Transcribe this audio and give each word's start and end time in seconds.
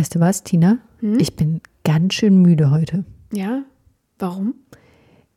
Weißt 0.00 0.14
du 0.14 0.20
was, 0.20 0.44
Tina? 0.44 0.78
Hm? 1.00 1.18
Ich 1.20 1.36
bin 1.36 1.60
ganz 1.84 2.14
schön 2.14 2.40
müde 2.40 2.70
heute. 2.70 3.04
Ja, 3.34 3.64
warum? 4.18 4.54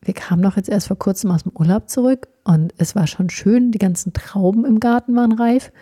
Wir 0.02 0.14
kamen 0.14 0.42
doch 0.42 0.56
jetzt 0.56 0.70
erst 0.70 0.88
vor 0.88 0.98
kurzem 0.98 1.32
aus 1.32 1.44
dem 1.44 1.52
Urlaub 1.54 1.90
zurück 1.90 2.30
und 2.46 2.74
es 2.78 2.96
war 2.96 3.06
schon 3.06 3.30
schön, 3.30 3.72
die 3.74 3.78
ganzen 3.78 4.14
Trauben 4.14 4.64
im 4.64 4.80
Garten 4.80 5.18
waren 5.18 5.34
reif. 5.34 5.74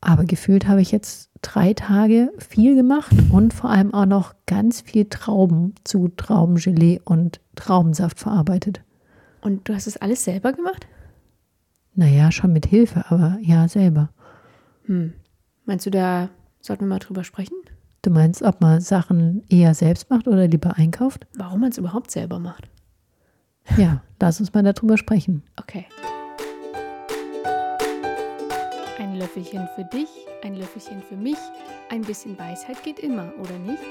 Aber 0.00 0.24
gefühlt 0.24 0.66
habe 0.66 0.80
ich 0.82 0.90
jetzt 0.90 1.30
drei 1.42 1.74
Tage 1.74 2.32
viel 2.38 2.74
gemacht 2.74 3.14
und 3.30 3.54
vor 3.54 3.70
allem 3.70 3.94
auch 3.94 4.06
noch 4.06 4.34
ganz 4.46 4.80
viel 4.80 5.04
Trauben 5.04 5.76
zu 5.84 6.08
Traubengelee 6.08 7.00
und 7.04 7.38
Traubensaft 7.54 8.18
verarbeitet. 8.18 8.82
Und 9.42 9.68
du 9.68 9.74
hast 9.76 9.86
es 9.86 9.96
alles 9.96 10.24
selber 10.24 10.52
gemacht? 10.52 10.88
Naja, 11.94 12.32
schon 12.32 12.52
mit 12.52 12.66
Hilfe, 12.66 13.04
aber 13.10 13.38
ja, 13.42 13.68
selber. 13.68 14.10
Hm. 14.86 15.12
Meinst 15.66 15.86
du, 15.86 15.90
da 15.90 16.30
sollten 16.60 16.86
wir 16.86 16.88
mal 16.88 16.98
drüber 16.98 17.22
sprechen? 17.22 17.54
Du 18.04 18.10
meinst, 18.10 18.42
ob 18.42 18.60
man 18.60 18.80
Sachen 18.80 19.44
eher 19.48 19.74
selbst 19.74 20.10
macht 20.10 20.26
oder 20.26 20.48
lieber 20.48 20.76
einkauft? 20.76 21.24
Warum 21.34 21.60
man 21.60 21.70
es 21.70 21.78
überhaupt 21.78 22.10
selber 22.10 22.40
macht? 22.40 22.68
Ja, 23.76 24.02
lass 24.20 24.40
uns 24.40 24.52
mal 24.52 24.64
darüber 24.64 24.98
sprechen. 24.98 25.44
Okay. 25.56 25.86
Ein 28.98 29.14
Löffelchen 29.14 29.68
für 29.76 29.84
dich, 29.84 30.08
ein 30.42 30.56
Löffelchen 30.56 31.00
für 31.08 31.14
mich. 31.14 31.38
Ein 31.90 32.00
bisschen 32.00 32.36
Weisheit 32.36 32.82
geht 32.82 32.98
immer, 32.98 33.32
oder 33.38 33.56
nicht? 33.60 33.82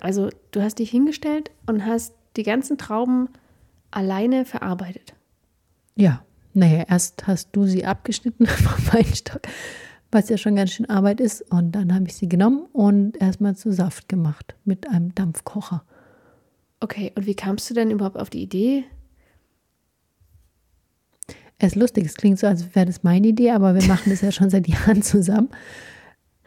Also, 0.00 0.30
du 0.52 0.62
hast 0.62 0.78
dich 0.78 0.90
hingestellt 0.92 1.50
und 1.66 1.84
hast 1.84 2.14
die 2.36 2.44
ganzen 2.44 2.78
Trauben 2.78 3.30
alleine 3.90 4.44
verarbeitet. 4.44 5.14
Ja, 5.96 6.22
naja, 6.54 6.84
erst 6.88 7.26
hast 7.26 7.48
du 7.50 7.64
sie 7.64 7.84
abgeschnitten 7.84 8.46
vom 8.46 8.94
Weinstock, 8.94 9.42
was 10.10 10.28
ja 10.28 10.38
schon 10.38 10.56
ganz 10.56 10.72
schön 10.72 10.88
Arbeit 10.88 11.20
ist. 11.20 11.42
Und 11.50 11.72
dann 11.72 11.94
habe 11.94 12.06
ich 12.06 12.14
sie 12.14 12.28
genommen 12.28 12.66
und 12.72 13.16
erstmal 13.20 13.56
zu 13.56 13.72
Saft 13.72 14.08
gemacht 14.08 14.54
mit 14.64 14.88
einem 14.88 15.14
Dampfkocher. 15.14 15.84
Okay, 16.80 17.12
und 17.14 17.26
wie 17.26 17.34
kamst 17.34 17.68
du 17.70 17.74
denn 17.74 17.90
überhaupt 17.90 18.18
auf 18.18 18.30
die 18.30 18.42
Idee? 18.42 18.84
Es 21.58 21.68
ist 21.68 21.76
lustig, 21.76 22.04
es 22.04 22.14
klingt 22.14 22.38
so, 22.38 22.46
als 22.46 22.74
wäre 22.74 22.86
das 22.86 23.02
meine 23.02 23.28
Idee, 23.28 23.50
aber 23.50 23.74
wir 23.74 23.86
machen 23.88 24.10
das 24.10 24.20
ja 24.20 24.30
schon 24.30 24.50
seit 24.50 24.68
Jahren 24.68 25.02
zusammen. 25.02 25.48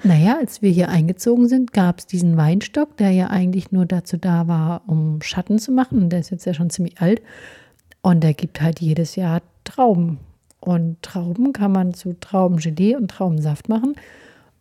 Naja, 0.03 0.37
als 0.39 0.61
wir 0.61 0.69
hier 0.69 0.89
eingezogen 0.89 1.47
sind, 1.49 1.73
gab 1.73 1.99
es 1.99 2.05
diesen 2.05 2.37
Weinstock, 2.37 2.95
der 2.97 3.11
ja 3.11 3.27
eigentlich 3.27 3.71
nur 3.71 3.85
dazu 3.85 4.17
da 4.17 4.47
war, 4.47 4.83
um 4.87 5.21
Schatten 5.21 5.59
zu 5.59 5.71
machen. 5.71 6.03
Und 6.03 6.09
der 6.09 6.19
ist 6.19 6.29
jetzt 6.29 6.45
ja 6.45 6.53
schon 6.53 6.69
ziemlich 6.69 7.01
alt. 7.01 7.21
Und 8.01 8.23
der 8.23 8.33
gibt 8.33 8.61
halt 8.61 8.79
jedes 8.79 9.15
Jahr 9.15 9.41
Trauben. 9.65 10.19
Und 10.59 11.01
Trauben 11.01 11.53
kann 11.53 11.71
man 11.71 11.93
zu 11.93 12.13
Traubengelee 12.19 12.95
und 12.95 13.09
Traubensaft 13.09 13.69
machen. 13.69 13.95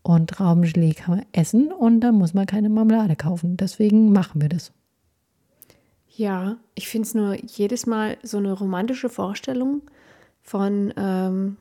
Und 0.02 0.30
Traubengelee 0.30 0.94
kann 0.94 1.16
man 1.16 1.26
essen 1.32 1.72
und 1.72 2.00
dann 2.00 2.14
muss 2.14 2.34
man 2.34 2.46
keine 2.46 2.68
Marmelade 2.68 3.16
kaufen. 3.16 3.56
Deswegen 3.56 4.12
machen 4.12 4.40
wir 4.40 4.48
das. 4.48 4.72
Ja, 6.08 6.56
ich 6.74 6.88
finde 6.88 7.06
es 7.06 7.14
nur 7.14 7.36
jedes 7.44 7.86
Mal 7.86 8.16
so 8.22 8.38
eine 8.38 8.52
romantische 8.52 9.08
Vorstellung 9.08 9.82
von 10.42 10.92
ähm, 10.96 11.56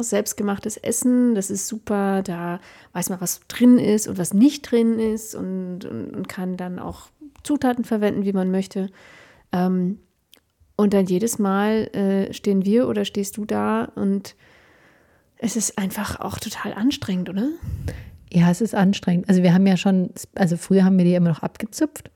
selbstgemachtes 0.00 0.76
Essen. 0.76 1.34
Das 1.34 1.50
ist 1.50 1.68
super, 1.68 2.22
da 2.22 2.60
weiß 2.92 3.10
man, 3.10 3.20
was 3.20 3.40
drin 3.48 3.78
ist 3.78 4.08
und 4.08 4.18
was 4.18 4.34
nicht 4.34 4.70
drin 4.70 4.98
ist 4.98 5.34
und, 5.34 5.84
und, 5.84 6.10
und 6.14 6.28
kann 6.28 6.56
dann 6.56 6.78
auch 6.78 7.08
Zutaten 7.42 7.84
verwenden, 7.84 8.24
wie 8.24 8.32
man 8.32 8.50
möchte. 8.50 8.90
Ähm, 9.52 10.00
und 10.76 10.92
dann 10.94 11.06
jedes 11.06 11.38
Mal 11.38 11.88
äh, 11.94 12.32
stehen 12.32 12.64
wir 12.64 12.88
oder 12.88 13.04
stehst 13.04 13.36
du 13.36 13.44
da 13.44 13.86
und 13.94 14.34
es 15.38 15.56
ist 15.56 15.78
einfach 15.78 16.20
auch 16.20 16.38
total 16.38 16.74
anstrengend, 16.74 17.28
oder? 17.28 17.48
Ja, 18.32 18.50
es 18.50 18.60
ist 18.60 18.74
anstrengend. 18.74 19.28
Also 19.28 19.42
wir 19.42 19.52
haben 19.52 19.66
ja 19.66 19.76
schon, 19.76 20.10
also 20.34 20.56
früher 20.56 20.84
haben 20.84 20.98
wir 20.98 21.04
die 21.04 21.14
immer 21.14 21.28
noch 21.28 21.42
abgezupft. 21.42 22.10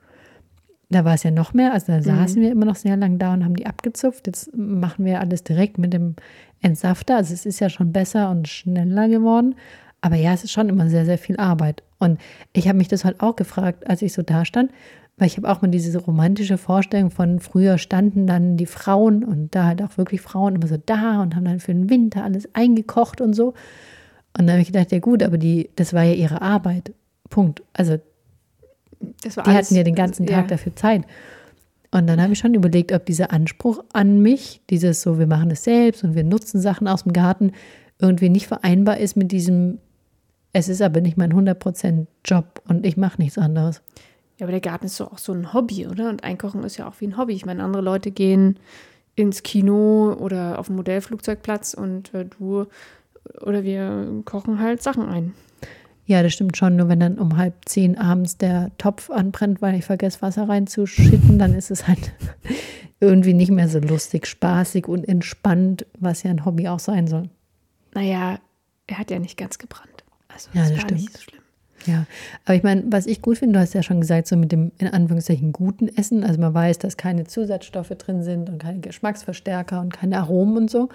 Da 0.89 1.05
war 1.05 1.15
es 1.15 1.23
ja 1.23 1.31
noch 1.31 1.55
mehr, 1.55 1.73
also 1.73 1.93
da 1.93 2.03
saßen 2.03 2.43
wir 2.43 2.51
immer 2.51 2.65
noch 2.65 2.75
sehr 2.75 2.97
lang 2.97 3.19
da 3.19 3.33
und 3.33 3.45
haben 3.45 3.55
die 3.55 3.67
abgezupft. 3.67 4.27
Jetzt 4.27 4.57
machen 4.57 5.05
wir 5.05 5.21
alles 5.21 5.45
direkt 5.45 5.79
mit 5.79 5.93
dem 5.93 6.17
Entsafter. 6.61 7.17
Also 7.17 7.33
es 7.33 7.47
ist 7.47 7.61
ja 7.61 7.71
schon 7.71 7.93
besser 7.93 8.31
und 8.31 8.49
schneller 8.49 9.09
geworden. 9.09 9.55
Aber 10.01 10.17
ja, 10.17 10.33
es 10.33 10.43
ist 10.43 10.53
schon 10.53 10.69
immer 10.69 10.89
sehr, 10.89 11.05
sehr 11.05 11.19
viel 11.19 11.37
Arbeit. 11.37 11.83
Und 11.99 12.19
ich 12.53 12.67
habe 12.67 12.79
mich 12.79 12.89
das 12.89 13.05
halt 13.05 13.21
auch 13.21 13.37
gefragt, 13.37 13.87
als 13.87 14.03
ich 14.03 14.13
so 14.13 14.23
da 14.23 14.45
stand, 14.45 14.73
weil 15.21 15.27
ich 15.29 15.37
habe 15.37 15.49
auch 15.51 15.61
mal 15.61 15.69
diese 15.69 15.97
romantische 15.99 16.57
Vorstellung 16.59 17.11
von 17.11 17.39
früher 17.41 17.77
standen 17.79 18.27
dann 18.27 18.57
die 18.57 18.65
Frauen 18.67 19.23
und 19.23 19.55
da 19.55 19.67
halt 19.67 19.83
auch 19.83 19.97
wirklich 19.99 20.23
Frauen 20.23 20.55
immer 20.57 20.67
so 20.67 20.79
da 20.85 21.21
und 21.23 21.37
haben 21.37 21.45
dann 21.45 21.61
für 21.61 21.73
den 21.75 21.91
Winter 21.91 22.25
alles 22.25 22.49
eingekocht 22.55 23.21
und 23.21 23.35
so. 23.35 23.49
Und 24.37 24.47
dann 24.47 24.51
habe 24.53 24.61
ich 24.63 24.69
gedacht, 24.69 24.91
ja 24.93 24.99
gut, 24.99 25.23
aber 25.23 25.37
die, 25.39 25.69
das 25.77 25.93
war 25.93 26.05
ja 26.05 26.15
ihre 26.15 26.41
Arbeit. 26.41 26.93
Punkt. 27.29 27.63
Also 27.75 27.99
Das 29.23 29.37
war 29.37 29.45
die 29.45 29.51
alles- 29.51 29.67
hatten 29.67 29.77
ja 29.77 29.83
den 29.83 29.95
ganzen 29.95 30.27
Tag 30.27 30.37
ja. 30.45 30.47
dafür 30.49 30.75
Zeit. 30.75 31.03
Und 31.93 32.07
dann 32.07 32.23
habe 32.23 32.33
ich 32.33 32.39
schon 32.39 32.55
überlegt, 32.55 32.93
ob 32.93 33.05
dieser 33.05 33.33
Anspruch 33.33 33.83
an 33.93 34.23
mich, 34.23 34.63
dieses 34.71 35.03
so, 35.03 35.19
wir 35.19 35.27
machen 35.27 35.51
es 35.51 35.65
selbst 35.65 36.03
und 36.03 36.15
wir 36.15 36.25
nutzen 36.25 36.61
Sachen 36.61 36.89
aus 36.89 37.03
dem 37.03 37.13
Garten, 37.13 37.53
irgendwie 37.99 38.29
nicht 38.31 38.47
vereinbar 38.47 38.97
ist 38.99 39.17
mit 39.17 39.33
diesem, 39.33 39.79
es 40.53 40.69
ist 40.69 40.81
aber 40.81 41.01
nicht 41.03 41.17
mein 41.19 41.33
100% 41.35 42.07
Job 42.25 42.63
und 42.69 42.87
ich 42.87 42.97
mache 42.97 43.21
nichts 43.21 43.37
anderes. 43.37 43.83
Ja, 44.41 44.47
aber 44.47 44.53
der 44.53 44.61
Garten 44.63 44.87
ist 44.87 44.99
doch 44.99 45.13
auch 45.13 45.19
so 45.19 45.33
ein 45.33 45.53
Hobby, 45.53 45.87
oder? 45.87 46.09
Und 46.09 46.25
Einkochen 46.25 46.65
ist 46.65 46.79
ja 46.79 46.89
auch 46.89 46.95
wie 47.01 47.07
ein 47.07 47.17
Hobby. 47.19 47.35
Ich 47.35 47.45
meine, 47.45 47.63
andere 47.63 47.83
Leute 47.83 48.11
gehen 48.11 48.59
ins 49.15 49.43
Kino 49.43 50.15
oder 50.19 50.59
auf 50.59 50.69
den 50.69 50.77
Modellflugzeugplatz 50.77 51.75
und 51.75 52.15
äh, 52.15 52.25
du 52.25 52.67
oder 53.43 53.63
wir 53.65 54.23
kochen 54.25 54.59
halt 54.61 54.83
Sachen 54.83 55.07
ein. 55.09 55.35
Ja, 56.07 56.23
das 56.23 56.33
stimmt 56.33 56.57
schon. 56.57 56.77
Nur 56.77 56.89
wenn 56.89 57.01
dann 57.01 57.19
um 57.19 57.37
halb 57.37 57.55
zehn 57.67 57.99
abends 57.99 58.39
der 58.39 58.73
Topf 58.79 59.11
anbrennt, 59.11 59.61
weil 59.61 59.75
ich 59.75 59.85
vergesse, 59.85 60.23
Wasser 60.23 60.49
reinzuschütten, 60.49 61.39
dann 61.39 61.55
ist 61.55 61.71
es 61.71 61.87
halt 61.87 62.13
irgendwie 63.01 63.35
nicht 63.35 63.51
mehr 63.51 63.69
so 63.69 63.79
lustig, 63.79 64.27
spaßig 64.27 64.89
und 64.89 65.07
entspannt, 65.07 65.85
was 65.99 66.23
ja 66.23 66.31
ein 66.31 66.47
Hobby 66.47 66.67
auch 66.69 66.81
sein 66.81 67.07
soll. 67.07 67.29
Naja, 67.95 68.39
er 68.87 68.99
hat 68.99 69.11
ja 69.11 69.19
nicht 69.19 69.37
ganz 69.37 69.59
gebrannt. 69.59 70.03
Also 70.29 70.49
Ja, 70.55 70.63
das 70.63 70.71
das 70.71 70.79
war 70.79 70.81
stimmt. 70.89 71.01
nicht 71.03 71.13
so 71.13 71.21
schlimm. 71.21 71.40
Ja, 71.87 72.07
aber 72.45 72.55
ich 72.55 72.63
meine, 72.63 72.85
was 72.89 73.07
ich 73.07 73.23
gut 73.23 73.39
finde, 73.39 73.55
du 73.55 73.61
hast 73.61 73.75
ja 73.75 73.83
schon 73.83 74.01
gesagt, 74.01 74.27
so 74.27 74.37
mit 74.37 74.53
dem 74.53 74.73
in 74.79 74.89
Anführungszeichen 74.89 75.53
guten 75.53 75.89
Essen, 75.89 76.25
also 76.25 76.41
man 76.41 76.53
weiß, 76.55 76.79
dass 76.79 76.97
keine 76.97 77.25
Zusatzstoffe 77.25 77.91
drin 77.91 78.23
sind 78.23 78.49
und 78.49 78.59
keine 78.59 78.81
Geschmacksverstärker 78.81 79.81
und 79.81 79.93
keine 79.93 80.19
Aromen 80.19 80.57
und 80.57 80.71
so. 80.71 80.89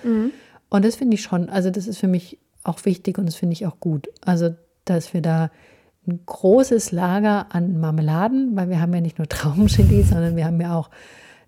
Und 0.70 0.86
das 0.86 0.96
finde 0.96 1.16
ich 1.16 1.22
schon, 1.22 1.50
also 1.50 1.70
das 1.70 1.88
ist 1.88 2.00
für 2.00 2.08
mich 2.08 2.40
auch 2.64 2.84
wichtig 2.86 3.18
und 3.18 3.28
das 3.28 3.36
finde 3.36 3.54
ich 3.54 3.66
auch 3.66 3.80
gut. 3.80 4.10
Also, 4.22 4.56
dass 4.86 5.14
wir 5.14 5.22
da 5.22 5.50
ein 6.08 6.20
großes 6.26 6.92
Lager 6.92 7.48
an 7.50 7.80
Marmeladen, 7.80 8.56
weil 8.56 8.70
wir 8.70 8.82
haben 8.82 8.94
ja 8.94 9.02
nicht 9.02 9.18
nur 9.18 9.28
Traubengelee, 9.30 10.04
sondern 10.04 10.36
wir 10.36 10.46
haben 10.46 10.62
ja 10.62 10.76
auch 10.76 10.90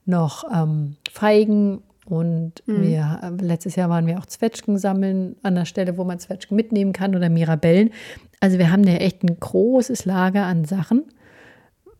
noch 0.06 0.46
ähm, 0.54 0.96
Feigen 1.12 1.84
und 2.10 2.64
wir, 2.66 3.20
äh, 3.22 3.44
letztes 3.44 3.76
Jahr 3.76 3.90
waren 3.90 4.08
wir 4.08 4.18
auch 4.18 4.26
Zwetschgen 4.26 4.78
sammeln 4.78 5.36
an 5.44 5.56
der 5.56 5.66
Stelle, 5.66 5.98
wo 5.98 6.04
man 6.04 6.20
Zwetschgen 6.20 6.56
mitnehmen 6.56 6.94
kann 6.94 7.16
oder 7.16 7.30
Mirabellen. 7.30 7.92
Also 8.40 8.58
wir 8.58 8.72
haben 8.72 8.84
ja 8.86 8.96
echt 8.96 9.24
ein 9.24 9.40
großes 9.40 10.06
Lager 10.06 10.46
an 10.46 10.64
Sachen, 10.66 11.04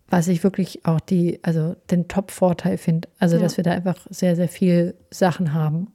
was 0.10 0.28
ich 0.30 0.44
wirklich 0.44 0.86
auch 0.86 1.00
die, 1.02 1.40
also 1.44 1.76
den 1.92 2.08
Top-Vorteil 2.08 2.78
finde. 2.78 3.10
Also 3.20 3.36
Ja. 3.36 3.42
dass 3.44 3.58
wir 3.58 3.64
da 3.64 3.72
einfach 3.72 4.08
sehr, 4.10 4.36
sehr 4.36 4.48
viel 4.48 4.96
Sachen 5.12 5.54
haben. 5.54 5.88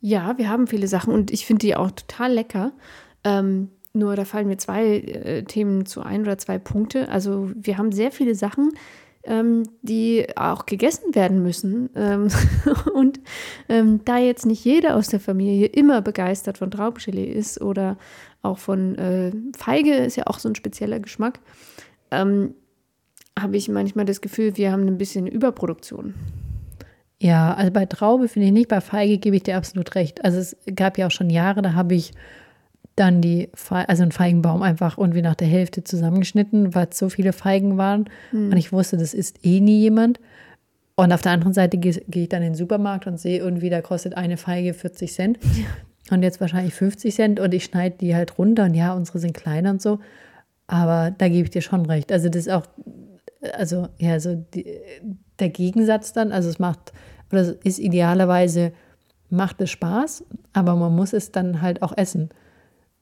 Ja, 0.00 0.36
wir 0.36 0.48
haben 0.48 0.66
viele 0.66 0.88
Sachen 0.88 1.14
und 1.14 1.30
ich 1.30 1.46
finde 1.46 1.60
die 1.66 1.76
auch 1.76 1.90
total 1.92 2.32
lecker. 2.32 2.72
Ähm, 3.22 3.70
nur 3.92 4.16
da 4.16 4.24
fallen 4.24 4.48
mir 4.48 4.58
zwei 4.58 4.96
äh, 4.98 5.44
Themen 5.44 5.86
zu 5.86 6.02
ein 6.02 6.22
oder 6.22 6.36
zwei 6.36 6.58
Punkte. 6.58 7.08
Also 7.08 7.50
wir 7.54 7.78
haben 7.78 7.92
sehr 7.92 8.10
viele 8.10 8.34
Sachen, 8.34 8.72
ähm, 9.26 9.64
die 9.82 10.26
auch 10.36 10.66
gegessen 10.66 11.14
werden 11.14 11.42
müssen. 11.42 11.90
Ähm, 11.94 12.28
und 12.94 13.20
ähm, 13.68 14.00
da 14.04 14.18
jetzt 14.18 14.46
nicht 14.46 14.64
jeder 14.64 14.96
aus 14.96 15.08
der 15.08 15.20
Familie 15.20 15.66
immer 15.66 16.02
begeistert 16.02 16.58
von 16.58 16.70
Traubengelee 16.70 17.30
ist 17.30 17.60
oder 17.60 17.96
auch 18.42 18.58
von 18.58 18.96
äh, 18.96 19.32
Feige, 19.56 19.94
ist 19.94 20.16
ja 20.16 20.26
auch 20.26 20.38
so 20.38 20.48
ein 20.48 20.54
spezieller 20.54 21.00
Geschmack, 21.00 21.40
ähm, 22.10 22.54
habe 23.38 23.56
ich 23.56 23.68
manchmal 23.68 24.04
das 24.04 24.20
Gefühl, 24.20 24.56
wir 24.56 24.70
haben 24.70 24.86
ein 24.86 24.98
bisschen 24.98 25.26
Überproduktion. 25.26 26.14
Ja, 27.20 27.54
also 27.54 27.72
bei 27.72 27.86
Traube 27.86 28.28
finde 28.28 28.48
ich 28.48 28.52
nicht, 28.52 28.68
bei 28.68 28.80
Feige 28.80 29.18
gebe 29.18 29.36
ich 29.36 29.44
dir 29.44 29.56
absolut 29.56 29.94
recht. 29.94 30.24
Also 30.24 30.38
es 30.38 30.56
gab 30.74 30.98
ja 30.98 31.06
auch 31.06 31.10
schon 31.10 31.30
Jahre, 31.30 31.62
da 31.62 31.72
habe 31.72 31.94
ich 31.94 32.12
dann 32.96 33.20
die, 33.20 33.48
Fe 33.54 33.88
also 33.88 34.02
einen 34.02 34.12
Feigenbaum 34.12 34.62
einfach 34.62 34.98
irgendwie 34.98 35.22
nach 35.22 35.34
der 35.34 35.48
Hälfte 35.48 35.84
zusammengeschnitten, 35.84 36.74
weil 36.74 36.88
es 36.90 36.98
so 36.98 37.08
viele 37.08 37.32
Feigen 37.32 37.76
waren. 37.76 38.08
Und 38.50 38.56
ich 38.56 38.72
wusste, 38.72 38.96
das 38.96 39.14
isst 39.14 39.44
eh 39.44 39.60
nie 39.60 39.80
jemand. 39.80 40.20
Und 40.96 41.12
auf 41.12 41.22
der 41.22 41.32
anderen 41.32 41.52
Seite 41.52 41.76
gehe 41.76 41.92
gehe 42.08 42.24
ich 42.24 42.28
dann 42.28 42.42
in 42.42 42.50
den 42.50 42.54
Supermarkt 42.54 43.06
und 43.06 43.18
sehe 43.18 43.38
irgendwie, 43.38 43.68
da 43.68 43.82
kostet 43.82 44.16
eine 44.16 44.36
Feige 44.36 44.74
40 44.74 45.12
Cent. 45.12 45.38
Und 46.10 46.22
jetzt 46.22 46.40
wahrscheinlich 46.40 46.74
50 46.74 47.14
Cent 47.14 47.40
und 47.40 47.54
ich 47.54 47.64
schneide 47.64 47.96
die 47.98 48.14
halt 48.14 48.38
runter. 48.38 48.64
Und 48.64 48.74
ja, 48.74 48.92
unsere 48.92 49.18
sind 49.18 49.34
kleiner 49.34 49.70
und 49.70 49.82
so. 49.82 49.98
Aber 50.66 51.10
da 51.10 51.28
gebe 51.28 51.44
ich 51.44 51.50
dir 51.50 51.62
schon 51.62 51.86
recht. 51.86 52.12
Also 52.12 52.28
das 52.28 52.46
ist 52.46 52.52
auch, 52.52 52.66
also 53.56 53.88
ja, 53.98 54.20
so 54.20 54.34
die, 54.54 54.66
der 55.38 55.48
Gegensatz 55.48 56.12
dann, 56.12 56.30
also 56.30 56.48
es 56.48 56.58
macht, 56.58 56.92
oder 57.32 57.40
es 57.40 57.50
ist 57.64 57.78
idealerweise, 57.78 58.72
macht 59.30 59.60
es 59.60 59.70
Spaß, 59.70 60.24
aber 60.52 60.76
man 60.76 60.94
muss 60.94 61.12
es 61.12 61.32
dann 61.32 61.60
halt 61.60 61.82
auch 61.82 61.96
essen. 61.96 62.30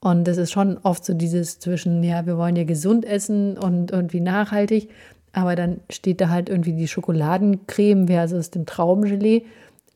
Und 0.03 0.27
das 0.27 0.37
ist 0.37 0.51
schon 0.51 0.79
oft 0.83 1.05
so 1.05 1.15
dieses 1.15 1.61
zwischen, 1.61 2.03
ja, 2.03 2.27
wir 2.27 2.37
wollen 2.37 2.57
ja 2.57 2.65
gesund 2.65 3.05
essen 3.05 3.57
und 3.57 3.93
irgendwie 3.93 4.19
nachhaltig, 4.19 4.91
aber 5.33 5.55
dann 5.55 5.79
steht 5.91 6.21
da 6.21 6.29
halt 6.29 6.49
irgendwie 6.49 6.73
die 6.73 6.89
Schokoladencreme 6.89 8.09
versus 8.09 8.51
dem 8.51 8.67
Traubengelee 8.67 9.45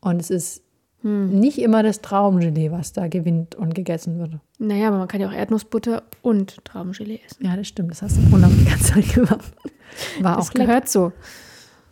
und 0.00 0.20
es 0.20 0.31
ist 0.31 0.62
hm. 1.03 1.41
nicht 1.41 1.58
immer 1.58 1.82
das 1.82 2.03
Traubengelee, 2.03 2.70
was 2.70 2.93
da 2.93 3.08
gewinnt 3.08 3.56
und 3.56 3.75
gegessen 3.75 4.20
wird. 4.20 4.38
Naja, 4.61 4.88
aber 4.88 4.99
man 4.99 5.08
kann 5.08 5.20
ja 5.20 5.26
auch 5.26 5.32
Erdnussbutter 5.32 6.05
und 6.23 6.64
Traubengelee 6.64 7.19
essen. 7.26 7.44
Ja, 7.44 7.56
das 7.56 7.67
stimmt, 7.67 7.91
das 7.91 8.02
hast 8.02 8.17
du 8.17 8.31
wunderbar 8.31 8.56
die 8.56 8.64
ganze 8.64 8.93
Zeit 8.93 9.12
gemacht. 9.12 9.52
War 10.20 10.37
das 10.37 10.47
auch 10.47 10.52
gehört 10.52 10.69
lecker. 10.69 10.87
so. 10.87 11.12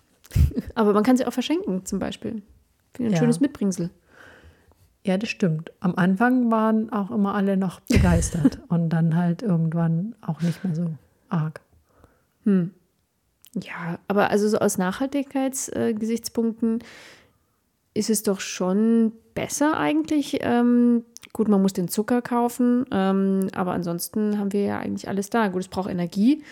aber 0.76 0.92
man 0.92 1.02
kann 1.02 1.16
sie 1.16 1.26
auch 1.26 1.32
verschenken 1.32 1.84
zum 1.84 1.98
Beispiel. 1.98 2.42
Ein 3.00 3.10
ja. 3.10 3.16
schönes 3.16 3.40
Mitbringsel. 3.40 3.90
Ja, 5.06 5.18
das 5.18 5.28
stimmt. 5.28 5.70
Am 5.80 5.94
Anfang 5.96 6.50
waren 6.50 6.90
auch 6.90 7.10
immer 7.10 7.34
alle 7.34 7.58
noch 7.58 7.80
begeistert 7.80 8.58
und 8.68 8.88
dann 8.88 9.16
halt 9.16 9.42
irgendwann 9.42 10.14
auch 10.22 10.40
nicht 10.40 10.64
mehr 10.64 10.74
so 10.74 10.86
arg. 11.28 11.60
Hm. 12.44 12.70
Ja, 13.54 13.98
aber 14.08 14.30
also 14.30 14.48
so 14.48 14.58
aus 14.58 14.78
Nachhaltigkeitsgesichtspunkten 14.78 16.80
äh, 16.80 16.84
ist 17.92 18.08
es 18.10 18.22
doch 18.22 18.40
schon 18.40 19.12
besser 19.34 19.78
eigentlich. 19.78 20.38
Ähm, 20.40 21.04
gut, 21.32 21.48
man 21.48 21.62
muss 21.62 21.74
den 21.74 21.88
Zucker 21.88 22.22
kaufen, 22.22 22.86
ähm, 22.90 23.48
aber 23.54 23.72
ansonsten 23.72 24.38
haben 24.38 24.52
wir 24.52 24.62
ja 24.62 24.78
eigentlich 24.78 25.08
alles 25.08 25.30
da. 25.30 25.48
Gut, 25.48 25.62
es 25.62 25.68
braucht 25.68 25.90
Energie, 25.90 26.42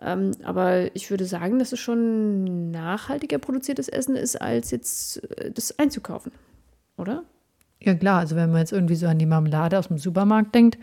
ähm, 0.00 0.32
aber 0.44 0.94
ich 0.94 1.10
würde 1.10 1.24
sagen, 1.26 1.58
dass 1.58 1.72
es 1.72 1.80
schon 1.80 2.70
nachhaltiger 2.70 3.38
produziertes 3.38 3.88
Essen 3.88 4.16
ist, 4.16 4.40
als 4.40 4.70
jetzt 4.70 5.24
äh, 5.38 5.50
das 5.50 5.78
einzukaufen, 5.78 6.32
oder? 6.96 7.24
Ja 7.80 7.94
klar, 7.94 8.20
also 8.20 8.36
wenn 8.36 8.50
man 8.50 8.60
jetzt 8.60 8.72
irgendwie 8.72 8.94
so 8.94 9.06
an 9.06 9.18
die 9.18 9.26
Marmelade 9.26 9.78
aus 9.78 9.88
dem 9.88 9.98
Supermarkt 9.98 10.54
denkt, 10.54 10.78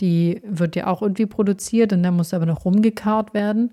die 0.00 0.40
wird 0.44 0.76
ja 0.76 0.86
auch 0.86 1.02
irgendwie 1.02 1.26
produziert 1.26 1.92
und 1.92 2.02
dann 2.02 2.16
muss 2.16 2.34
aber 2.34 2.46
noch 2.46 2.64
rumgekarrt 2.64 3.34
werden. 3.34 3.72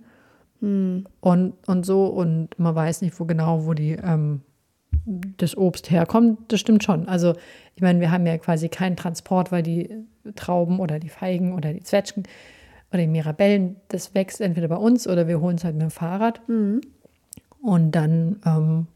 Hm. 0.60 1.06
Und, 1.22 1.54
und 1.68 1.86
so, 1.86 2.06
und 2.08 2.58
man 2.60 2.76
weiß 2.76 3.02
nicht, 3.02 3.20
wo 3.20 3.26
genau, 3.26 3.66
wo 3.66 3.74
die 3.74 3.94
ähm, 3.94 4.42
das 5.38 5.58
Obst 5.58 5.90
herkommt. 5.90 6.52
Das 6.52 6.60
stimmt 6.60 6.84
schon. 6.84 7.08
Also, 7.08 7.34
ich 7.76 7.82
meine, 7.82 8.00
wir 8.00 8.12
haben 8.12 8.26
ja 8.26 8.38
quasi 8.38 8.70
keinen 8.70 8.96
Transport, 8.96 9.52
weil 9.52 9.64
die 9.64 9.90
Trauben 10.36 10.80
oder 10.80 11.00
die 11.00 11.10
Feigen 11.10 11.54
oder 11.54 11.74
die 11.74 11.84
Zwetschgen 11.84 12.24
oder 12.92 13.02
die 13.02 13.08
Mirabellen, 13.08 13.78
das 13.88 14.14
wächst 14.14 14.42
entweder 14.42 14.68
bei 14.68 14.76
uns 14.76 15.08
oder 15.08 15.28
wir 15.28 15.40
holen 15.40 15.56
es 15.56 15.64
halt 15.64 15.76
mit 15.76 15.84
dem 15.84 15.92
Fahrrad. 15.92 16.48
Mhm. 16.48 16.82
Und 17.62 17.92
dann 17.92 18.42
ähm, 18.46 18.88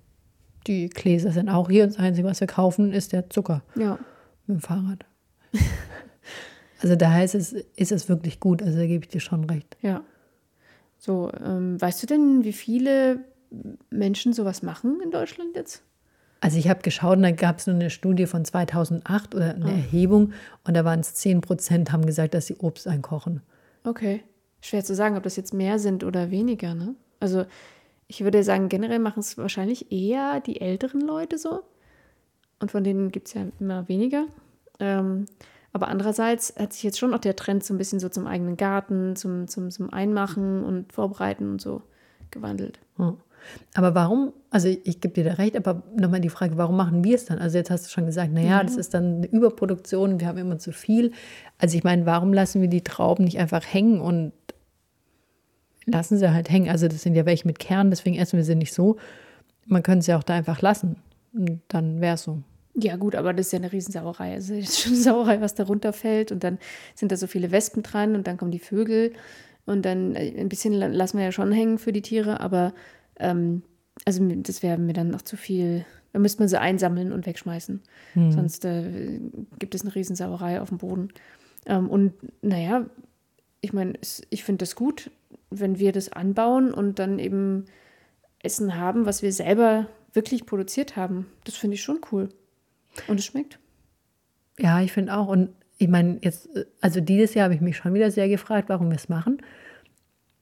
die 0.63 0.89
Gläser 0.89 1.31
sind 1.31 1.49
auch 1.49 1.69
hier. 1.69 1.85
Das 1.85 1.97
Einzige, 1.97 2.27
was 2.27 2.39
wir 2.39 2.47
kaufen, 2.47 2.91
ist 2.91 3.13
der 3.13 3.29
Zucker. 3.29 3.63
Ja. 3.75 3.99
Mit 4.47 4.57
dem 4.57 4.61
Fahrrad. 4.61 5.05
also 6.81 6.95
daher 6.95 7.23
ist 7.23 7.35
es, 7.35 7.53
ist 7.53 7.91
es 7.91 8.09
wirklich 8.09 8.39
gut. 8.39 8.61
Also 8.61 8.77
da 8.77 8.85
gebe 8.85 9.03
ich 9.03 9.09
dir 9.09 9.19
schon 9.19 9.43
recht. 9.45 9.77
Ja. 9.81 10.03
So, 10.97 11.31
ähm, 11.43 11.79
weißt 11.81 12.03
du 12.03 12.07
denn, 12.07 12.43
wie 12.43 12.53
viele 12.53 13.19
Menschen 13.89 14.33
sowas 14.33 14.63
machen 14.63 14.99
in 15.03 15.11
Deutschland 15.11 15.55
jetzt? 15.55 15.83
Also 16.39 16.57
ich 16.57 16.67
habe 16.67 16.81
geschaut, 16.81 17.19
da 17.21 17.31
gab 17.31 17.59
es 17.59 17.67
nur 17.67 17.75
eine 17.75 17.89
Studie 17.89 18.25
von 18.25 18.43
2008 18.43 19.33
oder 19.33 19.55
eine 19.55 19.65
oh. 19.65 19.69
Erhebung 19.69 20.33
und 20.65 20.73
da 20.73 20.83
waren 20.83 20.99
es 20.99 21.13
10 21.13 21.41
Prozent, 21.41 21.91
haben 21.91 22.05
gesagt, 22.05 22.33
dass 22.33 22.47
sie 22.47 22.55
Obst 22.57 22.87
einkochen. 22.87 23.41
Okay. 23.85 24.23
Schwer 24.59 24.83
zu 24.83 24.95
sagen, 24.95 25.15
ob 25.15 25.23
das 25.23 25.35
jetzt 25.35 25.53
mehr 25.53 25.79
sind 25.79 26.03
oder 26.03 26.31
weniger, 26.31 26.75
ne? 26.75 26.95
Also 27.19 27.45
ich 28.13 28.23
würde 28.23 28.43
sagen, 28.43 28.69
generell 28.69 28.99
machen 28.99 29.21
es 29.21 29.37
wahrscheinlich 29.37 29.91
eher 29.91 30.39
die 30.39 30.61
älteren 30.61 31.01
Leute 31.01 31.37
so. 31.37 31.63
Und 32.59 32.71
von 32.71 32.83
denen 32.83 33.11
gibt 33.11 33.27
es 33.27 33.33
ja 33.33 33.45
immer 33.59 33.87
weniger. 33.89 34.25
Ähm, 34.79 35.25
aber 35.71 35.87
andererseits 35.87 36.53
hat 36.57 36.73
sich 36.73 36.83
jetzt 36.83 36.99
schon 36.99 37.13
auch 37.13 37.19
der 37.19 37.35
Trend 37.35 37.63
so 37.63 37.73
ein 37.73 37.79
bisschen 37.79 37.99
so 37.99 38.09
zum 38.09 38.27
eigenen 38.27 38.55
Garten, 38.55 39.15
zum, 39.15 39.47
zum, 39.47 39.71
zum 39.71 39.91
Einmachen 39.91 40.63
und 40.63 40.93
Vorbereiten 40.93 41.49
und 41.49 41.61
so 41.61 41.81
gewandelt. 42.29 42.79
Hm. 42.97 43.17
Aber 43.73 43.95
warum, 43.95 44.31
also 44.51 44.67
ich, 44.67 44.79
ich 44.85 45.01
gebe 45.01 45.15
dir 45.15 45.23
da 45.23 45.33
recht, 45.33 45.57
aber 45.57 45.81
nochmal 45.97 46.21
die 46.21 46.29
Frage, 46.29 46.57
warum 46.57 46.77
machen 46.77 47.03
wir 47.03 47.15
es 47.15 47.25
dann? 47.25 47.39
Also 47.39 47.57
jetzt 47.57 47.71
hast 47.71 47.87
du 47.87 47.89
schon 47.89 48.05
gesagt, 48.05 48.31
naja, 48.31 48.61
mhm. 48.61 48.67
das 48.67 48.77
ist 48.77 48.93
dann 48.93 49.17
eine 49.17 49.25
Überproduktion, 49.25 50.19
wir 50.19 50.27
haben 50.27 50.37
immer 50.37 50.59
zu 50.59 50.71
viel. 50.71 51.11
Also 51.57 51.75
ich 51.75 51.83
meine, 51.83 52.05
warum 52.05 52.31
lassen 52.31 52.61
wir 52.61 52.69
die 52.69 52.83
Trauben 52.83 53.25
nicht 53.25 53.39
einfach 53.39 53.63
hängen 53.65 53.99
und 53.99 54.31
lassen 55.85 56.17
sie 56.17 56.33
halt 56.33 56.49
hängen. 56.49 56.69
Also 56.69 56.87
das 56.87 57.01
sind 57.01 57.15
ja 57.15 57.25
welche 57.25 57.47
mit 57.47 57.59
Kern, 57.59 57.89
deswegen 57.89 58.17
essen 58.17 58.37
wir 58.37 58.43
sie 58.43 58.55
nicht 58.55 58.73
so. 58.73 58.97
Man 59.65 59.83
könnte 59.83 60.05
sie 60.05 60.13
auch 60.13 60.23
da 60.23 60.33
einfach 60.33 60.61
lassen. 60.61 60.97
Und 61.33 61.61
dann 61.67 62.01
wäre 62.01 62.15
es 62.15 62.23
so. 62.23 62.39
Ja, 62.75 62.95
gut, 62.95 63.15
aber 63.15 63.33
das 63.33 63.47
ist 63.47 63.51
ja 63.53 63.59
eine 63.59 63.71
Riesensauerei. 63.71 64.33
Also 64.33 64.55
es 64.55 64.69
ist 64.69 64.79
schon 64.79 64.93
eine 64.93 65.01
Sauerei, 65.01 65.41
was 65.41 65.55
da 65.55 65.63
runterfällt. 65.63 66.31
Und 66.31 66.43
dann 66.43 66.57
sind 66.95 67.11
da 67.11 67.17
so 67.17 67.27
viele 67.27 67.51
Wespen 67.51 67.83
dran 67.83 68.15
und 68.15 68.27
dann 68.27 68.37
kommen 68.37 68.51
die 68.51 68.59
Vögel. 68.59 69.13
Und 69.65 69.85
dann 69.85 70.15
äh, 70.15 70.33
ein 70.37 70.49
bisschen 70.49 70.73
lassen 70.73 71.17
wir 71.17 71.25
ja 71.25 71.31
schon 71.31 71.51
hängen 71.51 71.77
für 71.77 71.93
die 71.93 72.01
Tiere, 72.01 72.39
aber 72.39 72.73
ähm, 73.19 73.63
also 74.05 74.27
das 74.27 74.63
wäre 74.63 74.77
mir 74.77 74.93
dann 74.93 75.09
noch 75.09 75.21
zu 75.21 75.37
viel. 75.37 75.85
Da 76.11 76.19
müsste 76.19 76.41
man 76.41 76.49
sie 76.49 76.59
einsammeln 76.59 77.11
und 77.11 77.25
wegschmeißen. 77.25 77.81
Hm. 78.13 78.31
Sonst 78.31 78.65
äh, 78.65 79.19
gibt 79.59 79.75
es 79.75 79.81
eine 79.81 79.95
Riesensauerei 79.95 80.61
auf 80.61 80.69
dem 80.69 80.79
Boden. 80.79 81.09
Ähm, 81.65 81.89
und 81.89 82.13
naja, 82.41 82.85
ich 83.61 83.73
meine, 83.73 83.93
ich 84.29 84.43
finde 84.43 84.63
das 84.63 84.75
gut, 84.75 85.09
wenn 85.59 85.79
wir 85.79 85.91
das 85.91 86.11
anbauen 86.11 86.73
und 86.73 86.99
dann 86.99 87.19
eben 87.19 87.65
Essen 88.41 88.77
haben, 88.77 89.05
was 89.05 89.21
wir 89.21 89.31
selber 89.31 89.87
wirklich 90.13 90.45
produziert 90.45 90.95
haben. 90.95 91.27
Das 91.45 91.55
finde 91.55 91.75
ich 91.75 91.81
schon 91.81 92.01
cool. 92.11 92.29
Und 93.07 93.19
es 93.19 93.25
schmeckt. 93.25 93.59
Ja, 94.59 94.81
ich 94.81 94.91
finde 94.91 95.15
auch. 95.15 95.27
Und 95.27 95.49
ich 95.77 95.87
meine, 95.87 96.19
jetzt, 96.21 96.49
also 96.81 97.01
dieses 97.01 97.33
Jahr 97.33 97.45
habe 97.45 97.55
ich 97.55 97.61
mich 97.61 97.77
schon 97.77 97.93
wieder 97.93 98.11
sehr 98.11 98.29
gefragt, 98.29 98.69
warum 98.69 98.89
wir 98.89 98.97
es 98.97 99.09
machen. 99.09 99.41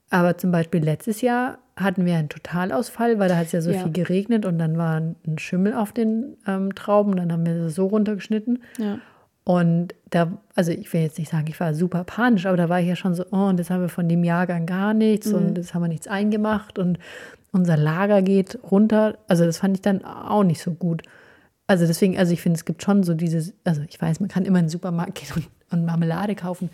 Aber 0.09 0.37
zum 0.37 0.51
Beispiel 0.51 0.83
letztes 0.83 1.21
Jahr 1.21 1.59
hatten 1.77 2.05
wir 2.05 2.15
einen 2.15 2.27
Totalausfall, 2.27 3.17
weil 3.17 3.29
da 3.29 3.37
hat 3.37 3.45
es 3.45 3.53
ja 3.53 3.61
so 3.61 3.71
ja. 3.71 3.79
viel 3.79 3.93
geregnet 3.93 4.45
und 4.45 4.59
dann 4.59 4.77
war 4.77 4.97
ein 4.97 5.37
Schimmel 5.37 5.73
auf 5.73 5.93
den 5.93 6.37
ähm, 6.45 6.75
Trauben. 6.75 7.15
Dann 7.15 7.31
haben 7.31 7.45
wir 7.45 7.53
sie 7.53 7.69
so 7.69 7.87
runtergeschnitten. 7.87 8.61
Ja. 8.77 8.99
Und 9.51 9.95
da, 10.11 10.31
also 10.55 10.71
ich 10.71 10.93
will 10.93 11.01
jetzt 11.01 11.19
nicht 11.19 11.29
sagen, 11.29 11.47
ich 11.49 11.59
war 11.59 11.73
super 11.73 12.05
panisch, 12.05 12.45
aber 12.45 12.55
da 12.55 12.69
war 12.69 12.79
ich 12.79 12.87
ja 12.87 12.95
schon 12.95 13.15
so, 13.15 13.25
oh, 13.31 13.47
und 13.47 13.59
das 13.59 13.69
haben 13.69 13.81
wir 13.81 13.89
von 13.89 14.07
dem 14.07 14.23
Jahrgang 14.23 14.65
gar 14.65 14.93
nichts 14.93 15.27
mhm. 15.27 15.35
und 15.35 15.57
das 15.57 15.73
haben 15.73 15.81
wir 15.81 15.89
nichts 15.89 16.07
eingemacht 16.07 16.79
und 16.79 16.99
unser 17.51 17.75
Lager 17.75 18.21
geht 18.21 18.57
runter. 18.71 19.17
Also 19.27 19.43
das 19.43 19.57
fand 19.57 19.75
ich 19.75 19.81
dann 19.81 20.05
auch 20.05 20.45
nicht 20.45 20.61
so 20.61 20.71
gut. 20.71 21.01
Also 21.67 21.85
deswegen, 21.85 22.17
also 22.17 22.31
ich 22.31 22.41
finde, 22.41 22.55
es 22.55 22.63
gibt 22.63 22.81
schon 22.81 23.03
so 23.03 23.13
dieses, 23.13 23.53
also 23.65 23.81
ich 23.89 24.01
weiß, 24.01 24.21
man 24.21 24.29
kann 24.29 24.45
immer 24.45 24.59
in 24.59 24.67
den 24.67 24.69
Supermarkt 24.69 25.15
gehen 25.15 25.33
und, 25.35 25.47
und 25.69 25.85
Marmelade 25.85 26.35
kaufen. 26.35 26.69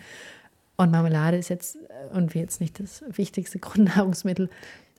Und 0.76 0.92
Marmelade 0.92 1.36
ist 1.36 1.48
jetzt 1.48 1.78
irgendwie 2.14 2.38
jetzt 2.38 2.60
nicht 2.60 2.78
das 2.78 3.02
wichtigste 3.08 3.58
Grundnahrungsmittel. 3.58 4.50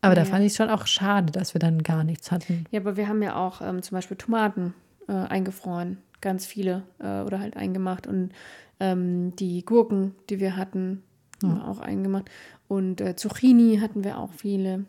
Aber 0.01 0.17
ja. 0.17 0.24
da 0.24 0.25
fand 0.25 0.41
ich 0.41 0.51
es 0.51 0.57
schon 0.57 0.69
auch 0.69 0.86
schade, 0.86 1.31
dass 1.31 1.53
wir 1.53 1.59
dann 1.59 1.81
gar 1.83 2.03
nichts 2.03 2.29
hatten. 2.29 2.65
Ja, 2.71 2.81
aber 2.81 2.98
wir 2.98 3.07
haben 3.07 3.24
ja 3.24 3.38
auch 3.38 3.62
ähm, 3.62 3.81
zum 3.83 3.95
Beispiel 3.95 4.17
Tomaten 4.17 4.74
äh, 5.07 5.13
eingefroren 5.13 5.98
ganz 6.21 6.45
viele 6.45 6.83
äh, 6.99 7.21
oder 7.21 7.39
halt 7.39 7.57
eingemacht. 7.57 8.07
Und 8.07 8.31
ähm, 8.79 9.35
die 9.35 9.63
Gurken, 9.65 10.15
die 10.29 10.39
wir 10.39 10.55
hatten, 10.55 11.03
ja. 11.43 11.65
auch 11.67 11.79
eingemacht. 11.79 12.29
Und 12.67 13.01
äh, 13.01 13.15
Zucchini 13.15 13.79
hatten 13.79 14.03
wir 14.03 14.17
auch 14.17 14.31
viele. 14.33 14.85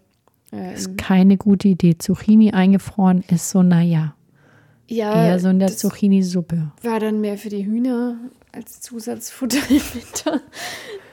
Äh, 0.53 0.75
ist 0.75 0.99
keine 0.99 1.37
gute 1.37 1.69
Idee. 1.69 1.97
Zucchini 1.99 2.53
eingefroren 2.53 3.25
ist 3.29 3.51
so, 3.51 3.63
naja. 3.63 4.15
Ja. 4.89 5.27
Eher 5.27 5.39
so 5.39 5.49
in 5.49 5.61
der 5.61 5.69
Zucchini-Suppe. 5.69 6.73
War 6.83 6.99
dann 6.99 7.21
mehr 7.21 7.39
für 7.39 7.49
die 7.49 7.65
Hühner 7.65 8.17
als 8.53 8.81
Zusatzfutter 8.81 9.59
im 9.71 9.83
Winter. 9.95 10.41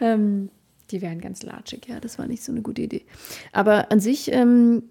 ähm, 0.01 0.50
die 0.91 1.01
wären 1.01 1.19
ganz 1.19 1.43
latschig, 1.43 1.88
ja, 1.88 2.00
das 2.00 2.17
war 2.17 2.27
nicht 2.27 2.43
so 2.43 2.51
eine 2.51 2.62
gute 2.62 2.81
Idee. 2.81 3.03
Aber 3.51 3.91
an 3.91 4.00
sich 4.00 4.31
ähm, 4.31 4.83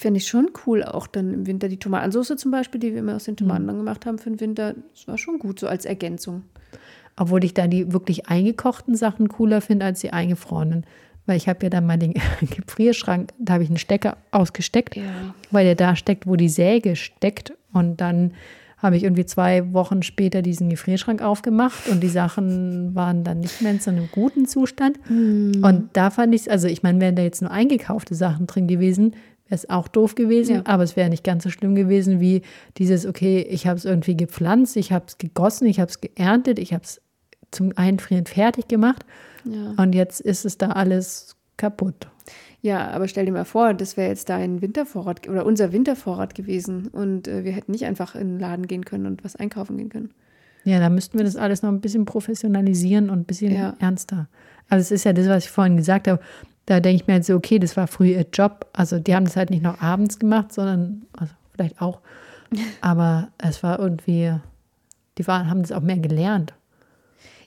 fände 0.00 0.18
ich 0.18 0.26
schon 0.26 0.50
cool, 0.66 0.82
auch 0.82 1.06
dann 1.06 1.34
im 1.34 1.46
Winter 1.46 1.68
die 1.68 1.76
Tomatensauce 1.76 2.34
zum 2.36 2.50
Beispiel, 2.50 2.80
die 2.80 2.92
wir 2.92 3.00
immer 3.00 3.16
aus 3.16 3.24
den 3.24 3.36
Tomaten 3.36 3.64
mhm. 3.64 3.68
dann 3.68 3.76
gemacht 3.76 4.06
haben 4.06 4.18
für 4.18 4.30
den 4.30 4.40
Winter. 4.40 4.74
Das 4.94 5.06
war 5.06 5.18
schon 5.18 5.38
gut, 5.38 5.60
so 5.60 5.66
als 5.66 5.84
Ergänzung. 5.84 6.42
Obwohl 7.16 7.44
ich 7.44 7.52
da 7.52 7.66
die 7.66 7.92
wirklich 7.92 8.28
eingekochten 8.28 8.94
Sachen 8.94 9.28
cooler 9.28 9.60
finde 9.60 9.84
als 9.84 10.00
die 10.00 10.12
eingefrorenen. 10.12 10.86
Weil 11.26 11.36
ich 11.36 11.48
habe 11.48 11.58
ja 11.62 11.70
dann 11.70 11.86
mal 11.86 11.98
den 11.98 12.14
Gefrierschrank, 12.40 13.32
da 13.38 13.54
habe 13.54 13.62
ich 13.62 13.68
einen 13.68 13.76
Stecker 13.76 14.16
ausgesteckt, 14.30 14.96
ja. 14.96 15.34
weil 15.50 15.66
der 15.66 15.74
da 15.74 15.94
steckt, 15.94 16.26
wo 16.26 16.36
die 16.36 16.48
Säge 16.48 16.96
steckt. 16.96 17.52
Und 17.72 18.00
dann 18.00 18.32
habe 18.78 18.96
ich 18.96 19.04
irgendwie 19.04 19.26
zwei 19.26 19.70
Wochen 19.74 20.02
später 20.02 20.40
diesen 20.40 20.70
Gefrierschrank 20.70 21.20
aufgemacht 21.20 21.88
und 21.88 22.02
die 22.02 22.08
Sachen 22.08 22.94
waren 22.94 23.22
dann 23.22 23.40
nicht 23.40 23.60
mehr 23.60 23.72
in 23.72 23.80
so 23.80 23.90
einem 23.90 24.08
guten 24.10 24.46
Zustand. 24.46 24.98
Mm. 25.10 25.62
Und 25.62 25.90
da 25.92 26.08
fand 26.08 26.34
ich 26.34 26.42
es, 26.42 26.48
also 26.48 26.68
ich 26.68 26.82
meine, 26.82 26.98
wären 27.02 27.16
da 27.16 27.22
jetzt 27.22 27.42
nur 27.42 27.50
eingekaufte 27.50 28.14
Sachen 28.14 28.46
drin 28.46 28.66
gewesen, 28.66 29.14
wäre 29.50 29.56
es 29.56 29.68
auch 29.68 29.88
doof 29.88 30.14
gewesen, 30.14 30.56
ja. 30.56 30.62
aber 30.64 30.84
es 30.84 30.96
wäre 30.96 31.10
nicht 31.10 31.24
ganz 31.24 31.42
so 31.42 31.50
schlimm 31.50 31.74
gewesen 31.74 32.20
wie 32.20 32.42
dieses, 32.78 33.04
okay, 33.04 33.40
ich 33.42 33.66
habe 33.66 33.76
es 33.76 33.84
irgendwie 33.84 34.16
gepflanzt, 34.16 34.76
ich 34.76 34.92
habe 34.92 35.04
es 35.08 35.18
gegossen, 35.18 35.66
ich 35.66 35.80
habe 35.80 35.90
es 35.90 36.00
geerntet, 36.00 36.58
ich 36.58 36.72
habe 36.72 36.84
es 36.84 37.00
zum 37.50 37.72
Einfrieren 37.76 38.26
fertig 38.26 38.68
gemacht 38.68 39.04
ja. 39.44 39.74
und 39.76 39.94
jetzt 39.94 40.20
ist 40.20 40.44
es 40.44 40.56
da 40.56 40.68
alles 40.68 41.36
kaputt. 41.56 42.08
Ja, 42.62 42.88
aber 42.90 43.08
stell 43.08 43.26
dir 43.26 43.32
mal 43.32 43.44
vor, 43.44 43.74
das 43.74 43.96
wäre 43.96 44.08
jetzt 44.08 44.28
dein 44.28 44.62
Wintervorrat 44.62 45.28
oder 45.28 45.46
unser 45.46 45.72
Wintervorrat 45.72 46.34
gewesen 46.34 46.88
und 46.88 47.26
äh, 47.26 47.42
wir 47.44 47.52
hätten 47.52 47.72
nicht 47.72 47.86
einfach 47.86 48.14
in 48.14 48.28
den 48.28 48.38
Laden 48.38 48.66
gehen 48.66 48.84
können 48.84 49.06
und 49.06 49.24
was 49.24 49.34
einkaufen 49.34 49.78
gehen 49.78 49.88
können. 49.88 50.10
Ja, 50.64 50.78
da 50.78 50.90
müssten 50.90 51.18
wir 51.18 51.24
das 51.24 51.36
alles 51.36 51.62
noch 51.62 51.70
ein 51.70 51.80
bisschen 51.80 52.04
professionalisieren 52.04 53.08
und 53.08 53.20
ein 53.20 53.24
bisschen 53.24 53.52
Ja. 53.54 53.76
ernster. 53.78 54.28
Also 54.68 54.82
es 54.82 54.90
ist 54.90 55.04
ja 55.04 55.12
das, 55.12 55.26
was 55.26 55.44
ich 55.44 55.50
vorhin 55.50 55.76
gesagt 55.76 56.06
habe. 56.06 56.20
Da 56.70 56.78
denke 56.78 57.02
ich 57.02 57.08
mir 57.08 57.14
halt 57.14 57.24
so, 57.24 57.34
okay, 57.34 57.58
das 57.58 57.76
war 57.76 57.88
früher 57.88 58.18
ihr 58.18 58.26
Job. 58.32 58.68
Also 58.72 59.00
die 59.00 59.16
haben 59.16 59.24
das 59.24 59.34
halt 59.34 59.50
nicht 59.50 59.64
noch 59.64 59.80
abends 59.80 60.20
gemacht, 60.20 60.52
sondern, 60.52 61.02
also 61.18 61.34
vielleicht 61.52 61.82
auch. 61.82 62.00
Aber 62.80 63.32
es 63.38 63.64
war 63.64 63.80
irgendwie, 63.80 64.36
die 65.18 65.26
waren, 65.26 65.50
haben 65.50 65.62
das 65.62 65.72
auch 65.72 65.80
mehr 65.80 65.98
gelernt. 65.98 66.54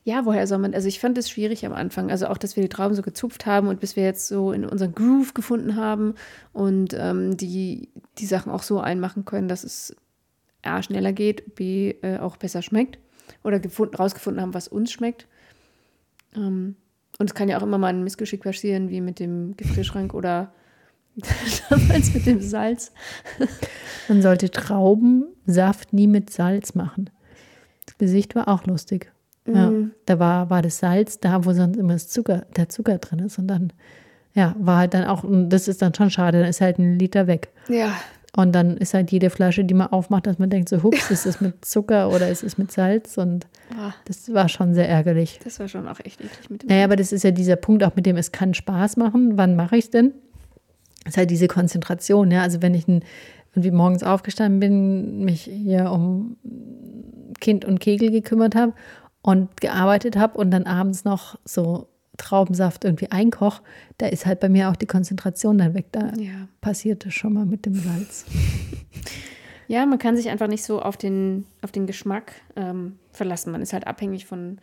Ja, 0.03 0.25
woher 0.25 0.45
soll 0.45 0.57
man, 0.57 0.73
also 0.73 0.89
ich 0.89 0.99
fand 0.99 1.17
es 1.17 1.29
schwierig 1.29 1.65
am 1.65 1.71
Anfang, 1.71 2.11
also 2.11 2.27
auch, 2.27 2.37
dass 2.37 2.57
wir 2.57 2.63
die 2.63 2.69
Trauben 2.69 2.95
so 2.95 3.01
gezupft 3.01 3.45
haben 3.45 3.69
und 3.69 3.79
bis 3.79 3.95
wir 3.95 4.03
jetzt 4.03 4.27
so 4.27 4.51
in 4.51 4.65
unseren 4.65 4.93
Groove 4.93 5.33
gefunden 5.33 5.77
haben 5.77 6.15
und 6.51 6.93
ähm, 6.93 7.37
die, 7.37 7.87
die 8.17 8.25
Sachen 8.25 8.51
auch 8.51 8.63
so 8.63 8.81
einmachen 8.81 9.23
können, 9.23 9.47
dass 9.47 9.63
es 9.63 9.95
A, 10.63 10.83
schneller 10.83 11.13
geht, 11.13 11.55
B, 11.55 11.91
äh, 12.01 12.17
auch 12.19 12.35
besser 12.35 12.61
schmeckt 12.61 12.99
oder 13.41 13.59
gefunden, 13.59 13.95
rausgefunden 13.95 14.41
haben, 14.41 14.53
was 14.53 14.67
uns 14.67 14.91
schmeckt. 14.91 15.27
Ähm, 16.35 16.75
und 17.23 17.29
es 17.29 17.35
kann 17.35 17.47
ja 17.47 17.57
auch 17.57 17.63
immer 17.63 17.77
mal 17.77 17.87
ein 17.87 18.03
Missgeschick 18.03 18.43
passieren, 18.43 18.89
wie 18.89 18.99
mit 18.99 19.17
dem 19.19 19.55
Gefrierschrank 19.55 20.13
oder 20.13 20.51
damals 21.69 22.13
mit 22.13 22.25
dem 22.25 22.41
Salz. 22.41 22.91
Man 24.09 24.21
sollte 24.21 24.51
Traubensaft 24.51 25.93
nie 25.93 26.07
mit 26.07 26.29
Salz 26.31 26.75
machen. 26.75 27.09
Das 27.85 27.97
Gesicht 27.97 28.35
war 28.35 28.47
auch 28.49 28.65
lustig. 28.65 29.09
Ja, 29.47 29.69
Mhm. 29.69 29.91
da 30.05 30.19
war, 30.19 30.49
war 30.49 30.61
das 30.61 30.79
Salz 30.79 31.19
da, 31.19 31.45
wo 31.45 31.53
sonst 31.53 31.77
immer 31.77 31.93
das 31.93 32.07
Zucker, 32.09 32.45
der 32.57 32.67
Zucker 32.69 32.97
drin 32.97 33.19
ist. 33.19 33.37
Und 33.39 33.47
dann, 33.47 33.71
ja, 34.33 34.53
war 34.59 34.77
halt 34.79 34.93
dann 34.93 35.05
auch, 35.05 35.23
und 35.23 35.49
das 35.49 35.67
ist 35.69 35.81
dann 35.81 35.93
schon 35.93 36.09
schade, 36.09 36.39
dann 36.39 36.49
ist 36.49 36.61
halt 36.61 36.77
ein 36.79 36.97
Liter 36.99 37.27
weg. 37.27 37.51
Ja, 37.69 37.93
Und 38.35 38.53
dann 38.53 38.77
ist 38.77 38.95
halt 38.95 39.11
jede 39.11 39.29
Flasche, 39.29 39.63
die 39.63 39.75
man 39.75 39.87
aufmacht, 39.87 40.25
dass 40.25 40.39
man 40.39 40.49
denkt, 40.49 40.67
so, 40.67 40.81
hups, 40.81 41.11
ist 41.11 41.27
es 41.27 41.39
mit 41.39 41.63
Zucker 41.65 42.09
oder 42.09 42.29
ist 42.29 42.41
es 42.43 42.57
mit 42.57 42.71
Salz? 42.71 43.17
Und 43.17 43.45
Ah, 43.77 43.93
das 44.05 44.33
war 44.33 44.49
schon 44.49 44.73
sehr 44.73 44.89
ärgerlich. 44.89 45.39
das 45.43 45.59
war 45.59 45.67
schon 45.67 45.87
auch 45.87 45.99
echt 46.03 46.19
eklig 46.19 46.49
mit 46.49 46.63
dem 46.63 46.69
Naja, 46.69 46.85
aber 46.85 46.95
das 46.95 47.11
ist 47.11 47.23
ja 47.23 47.29
dieser 47.31 47.55
Punkt 47.57 47.83
auch 47.83 47.95
mit 47.95 48.05
dem, 48.07 48.17
es 48.17 48.31
kann 48.31 48.53
Spaß 48.55 48.97
machen. 48.97 49.37
Wann 49.37 49.55
mache 49.55 49.77
ich 49.77 49.85
es 49.85 49.91
denn? 49.91 50.13
Das 51.03 51.13
ist 51.13 51.17
halt 51.17 51.29
diese 51.29 51.47
Konzentration, 51.47 52.31
ja. 52.31 52.41
Also 52.41 52.61
wenn 52.63 52.73
ich 52.73 52.87
ein, 52.87 53.03
irgendwie 53.51 53.71
morgens 53.71 54.01
aufgestanden 54.03 54.59
bin, 54.59 55.23
mich 55.25 55.43
hier 55.43 55.91
um 55.91 56.37
Kind 57.39 57.65
und 57.65 57.79
Kegel 57.79 58.09
gekümmert 58.09 58.55
habe 58.55 58.73
und 59.21 59.61
gearbeitet 59.61 60.15
habe 60.17 60.37
und 60.39 60.49
dann 60.49 60.63
abends 60.63 61.03
noch 61.05 61.37
so 61.45 61.87
Traubensaft 62.17 62.85
irgendwie 62.85 63.09
einkoch, 63.11 63.61
da 63.97 64.07
ist 64.07 64.25
halt 64.25 64.39
bei 64.39 64.49
mir 64.49 64.69
auch 64.69 64.75
die 64.75 64.85
Konzentration 64.85 65.57
dann 65.57 65.73
weg. 65.73 65.87
Da 65.91 66.13
Ja. 66.17 66.47
passiert 66.61 67.05
das 67.05 67.13
schon 67.13 67.33
mal 67.33 67.45
mit 67.45 67.65
dem 67.65 67.75
Salz. 67.75 68.25
Ja, 69.69 69.85
man 69.85 69.97
kann 69.97 70.17
sich 70.17 70.29
einfach 70.29 70.47
nicht 70.47 70.63
so 70.63 70.81
auf 70.81 70.97
den, 70.97 71.45
auf 71.61 71.71
den 71.71 71.87
Geschmack 71.87 72.33
ähm, 72.57 72.99
verlassen. 73.11 73.51
Man 73.51 73.61
ist 73.61 73.71
halt 73.71 73.87
abhängig 73.87 74.25
von, 74.25 74.59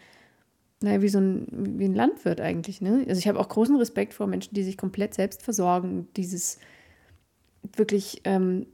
naja, 0.83 1.01
wie 1.01 1.09
so 1.09 1.19
ein, 1.19 1.47
wie 1.79 1.87
ein 1.87 1.95
Landwirt 1.95 2.39
eigentlich. 2.41 2.83
Ne? 2.83 3.07
Also 3.09 3.19
ich 3.19 3.27
habe 3.27 3.41
auch 3.41 3.49
großen 3.49 3.75
Respekt 3.77 4.13
vor 4.13 4.27
Menschen, 4.27 4.55
die 4.55 4.63
sich 4.63 4.77
komplett 4.77 5.15
selbst 5.15 5.43
versorgen, 5.43 6.07
dieses 6.17 6.59
wirklich, 7.75 8.21
ähm, 8.25 8.67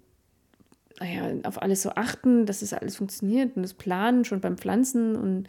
naja, 0.98 1.30
auf 1.44 1.62
alles 1.62 1.82
so 1.82 1.90
achten, 1.90 2.44
dass 2.44 2.60
es 2.60 2.72
alles 2.72 2.96
funktioniert 2.96 3.56
und 3.56 3.62
das 3.62 3.74
Planen 3.74 4.24
schon 4.24 4.40
beim 4.40 4.58
Pflanzen 4.58 5.14
und 5.14 5.46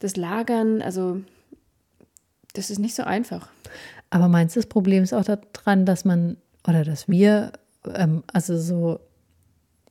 das 0.00 0.16
Lagern. 0.16 0.82
Also 0.82 1.20
das 2.54 2.70
ist 2.70 2.78
nicht 2.78 2.94
so 2.94 3.02
einfach. 3.04 3.48
Aber 4.10 4.28
meinst 4.28 4.56
du, 4.56 4.60
das 4.60 4.68
Problem 4.68 5.02
ist 5.02 5.12
auch 5.12 5.24
daran, 5.24 5.84
dass 5.86 6.04
man 6.04 6.36
oder 6.66 6.84
dass 6.84 7.08
wir, 7.08 7.52
ähm, 7.94 8.22
also 8.32 8.58
so, 8.58 9.00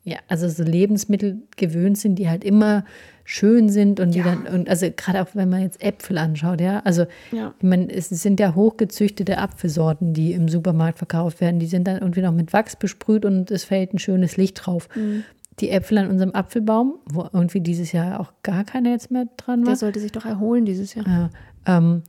ja, 0.04 0.18
also 0.28 0.48
so 0.48 0.64
Lebensmittel 0.64 1.42
gewöhnt 1.58 1.98
sind, 1.98 2.16
die 2.16 2.30
halt 2.30 2.44
immer 2.44 2.86
schön 3.26 3.68
sind 3.70 4.00
und 4.00 4.12
die 4.16 4.20
Ja. 4.20 4.36
dann, 4.36 4.48
und 4.48 4.70
also 4.70 4.88
gerade 4.96 5.22
auch 5.22 5.28
wenn 5.34 5.50
man 5.50 5.62
jetzt 5.62 5.84
Äpfel 5.84 6.18
anschaut, 6.18 6.62
ja, 6.62 6.80
also 6.80 7.06
Ja. 7.32 7.54
ich 7.58 7.64
meine, 7.64 7.92
es 7.94 8.08
sind 8.10 8.40
ja 8.40 8.56
hochgezüchtete 8.56 9.38
Apfelsorten, 9.38 10.14
die 10.14 10.32
im 10.32 10.48
Supermarkt 10.48 10.98
verkauft 11.00 11.42
werden. 11.42 11.60
Die 11.60 11.66
sind 11.68 11.88
dann 11.88 11.98
irgendwie 11.98 12.22
noch 12.22 12.32
mit 12.32 12.54
Wachs 12.54 12.76
besprüht 12.78 13.26
und 13.26 13.52
es 13.52 13.66
fällt 13.66 13.94
ein 13.94 14.00
schönes 14.00 14.38
Licht 14.38 14.66
drauf. 14.66 14.88
Mhm. 14.96 15.24
Die 15.60 15.72
Äpfel 15.72 15.98
an 15.98 16.10
unserem 16.10 16.32
Apfelbaum, 16.34 17.00
wo 17.12 17.28
irgendwie 17.34 17.60
dieses 17.62 17.92
Jahr 17.92 18.20
auch 18.20 18.32
gar 18.44 18.64
keiner 18.64 18.92
jetzt 18.92 19.12
mehr 19.12 19.28
dran 19.38 19.62
war. 19.62 19.66
Der 19.72 19.76
sollte 19.76 20.00
sich 20.00 20.12
doch 20.12 20.24
erholen 20.26 20.66
dieses 20.66 20.94
Jahr. 20.94 21.06
Ja, 21.08 21.30
ähm, 21.66 22.04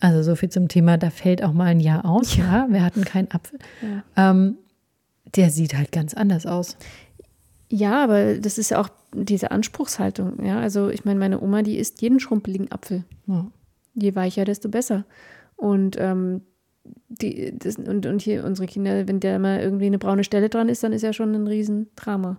also 0.00 0.22
so 0.22 0.36
viel 0.36 0.48
zum 0.48 0.68
Thema, 0.68 0.96
da 0.96 1.10
fällt 1.10 1.42
auch 1.42 1.52
mal 1.52 1.66
ein 1.66 1.80
Jahr 1.80 2.04
aus. 2.04 2.36
Ja, 2.36 2.66
wir 2.70 2.84
hatten 2.84 3.04
keinen 3.04 3.30
Apfel. 3.30 3.58
Ähm, 4.16 4.56
der 5.34 5.50
sieht 5.50 5.74
halt 5.74 5.92
ganz 5.92 6.14
anders 6.14 6.46
aus. 6.46 6.76
Ja, 7.68 8.02
aber 8.02 8.34
das 8.34 8.58
ist 8.58 8.70
ja 8.70 8.80
auch 8.80 8.88
diese 9.12 9.50
Anspruchshaltung. 9.50 10.44
Ja, 10.44 10.60
also 10.60 10.88
ich 10.88 11.04
meine, 11.04 11.18
meine 11.18 11.40
Oma, 11.40 11.62
die 11.62 11.76
isst 11.76 12.00
jeden 12.00 12.20
schrumpeligen 12.20 12.70
Apfel. 12.72 13.04
Ja. 13.26 13.46
Je 13.94 14.14
weicher, 14.14 14.44
desto 14.44 14.68
besser. 14.68 15.04
Und 15.56 15.96
ähm, 15.98 16.42
die, 17.08 17.52
das, 17.58 17.76
und, 17.76 18.06
und 18.06 18.22
hier 18.22 18.44
unsere 18.44 18.66
Kinder, 18.66 19.06
wenn 19.08 19.20
da 19.20 19.38
mal 19.38 19.60
irgendwie 19.60 19.86
eine 19.86 19.98
braune 19.98 20.24
Stelle 20.24 20.48
dran 20.48 20.68
ist, 20.68 20.82
dann 20.82 20.92
ist 20.92 21.02
ja 21.02 21.12
schon 21.12 21.34
ein 21.34 21.46
Riesendrama. 21.46 22.38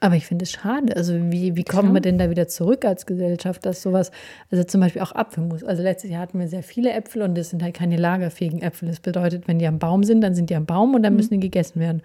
Aber 0.00 0.14
ich 0.14 0.26
finde 0.26 0.44
es 0.44 0.52
schade. 0.52 0.96
Also 0.96 1.14
wie, 1.14 1.56
wie 1.56 1.64
kommen 1.64 1.92
wir 1.92 2.00
denn 2.00 2.18
da 2.18 2.30
wieder 2.30 2.46
zurück 2.46 2.84
als 2.84 3.04
Gesellschaft, 3.04 3.66
dass 3.66 3.82
sowas, 3.82 4.12
also 4.50 4.62
zum 4.62 4.80
Beispiel 4.80 5.02
auch 5.02 5.12
Apfelmus. 5.12 5.64
Also 5.64 5.82
letztes 5.82 6.10
Jahr 6.10 6.20
hatten 6.20 6.38
wir 6.38 6.46
sehr 6.46 6.62
viele 6.62 6.92
Äpfel 6.92 7.22
und 7.22 7.36
das 7.36 7.50
sind 7.50 7.62
halt 7.62 7.74
keine 7.74 7.96
lagerfähigen 7.96 8.62
Äpfel. 8.62 8.88
Das 8.88 9.00
bedeutet, 9.00 9.48
wenn 9.48 9.58
die 9.58 9.66
am 9.66 9.80
Baum 9.80 10.04
sind, 10.04 10.20
dann 10.20 10.34
sind 10.36 10.50
die 10.50 10.54
am 10.56 10.66
Baum 10.66 10.94
und 10.94 11.02
dann 11.02 11.16
müssen 11.16 11.34
die 11.34 11.40
gegessen 11.40 11.80
werden. 11.80 12.02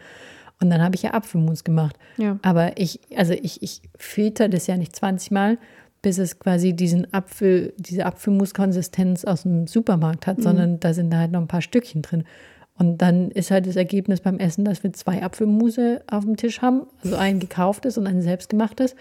Und 0.59 0.71
dann 0.71 0.81
habe 0.81 0.95
ich 0.95 1.03
ja 1.03 1.13
Apfelmus 1.13 1.63
gemacht. 1.63 1.95
Ja. 2.17 2.39
Aber 2.41 2.77
ich, 2.77 3.00
also 3.15 3.33
ich, 3.33 3.62
ich 3.62 3.81
filter 3.97 4.50
das 4.50 4.65
ja 4.65 4.77
nicht 4.77 4.95
20 4.95 5.29
Mal, 5.31 5.57
bis 6.01 6.17
es 6.17 6.39
quasi 6.39 6.73
diesen 6.73 7.13
Apfel, 7.13 7.73
diese 7.77 8.05
Apfelmus-Konsistenz 8.05 9.23
aus 9.23 9.43
dem 9.43 9.67
Supermarkt 9.67 10.25
hat, 10.27 10.41
sondern 10.41 10.79
da 10.79 10.93
sind 10.93 11.12
da 11.12 11.17
halt 11.17 11.31
noch 11.31 11.41
ein 11.41 11.47
paar 11.47 11.62
Stückchen 11.62 12.01
drin. 12.01 12.23
Und 12.77 12.98
dann 12.98 13.30
ist 13.32 13.51
halt 13.51 13.68
das 13.68 13.75
Ergebnis 13.75 14.22
beim 14.22 14.39
Essen, 14.39 14.65
dass 14.65 14.84
wir 14.84 14.94
zwei 14.94 15.22
Apfelmuse 15.22 16.01
auf 16.10 16.24
dem 16.24 16.38
Tisch 16.38 16.62
haben, 16.62 16.88
also 17.03 17.15
ein 17.15 17.39
gekauftes 17.39 17.98
und 17.98 18.08
ein 18.08 18.22
selbstgemachtes. 18.22 18.96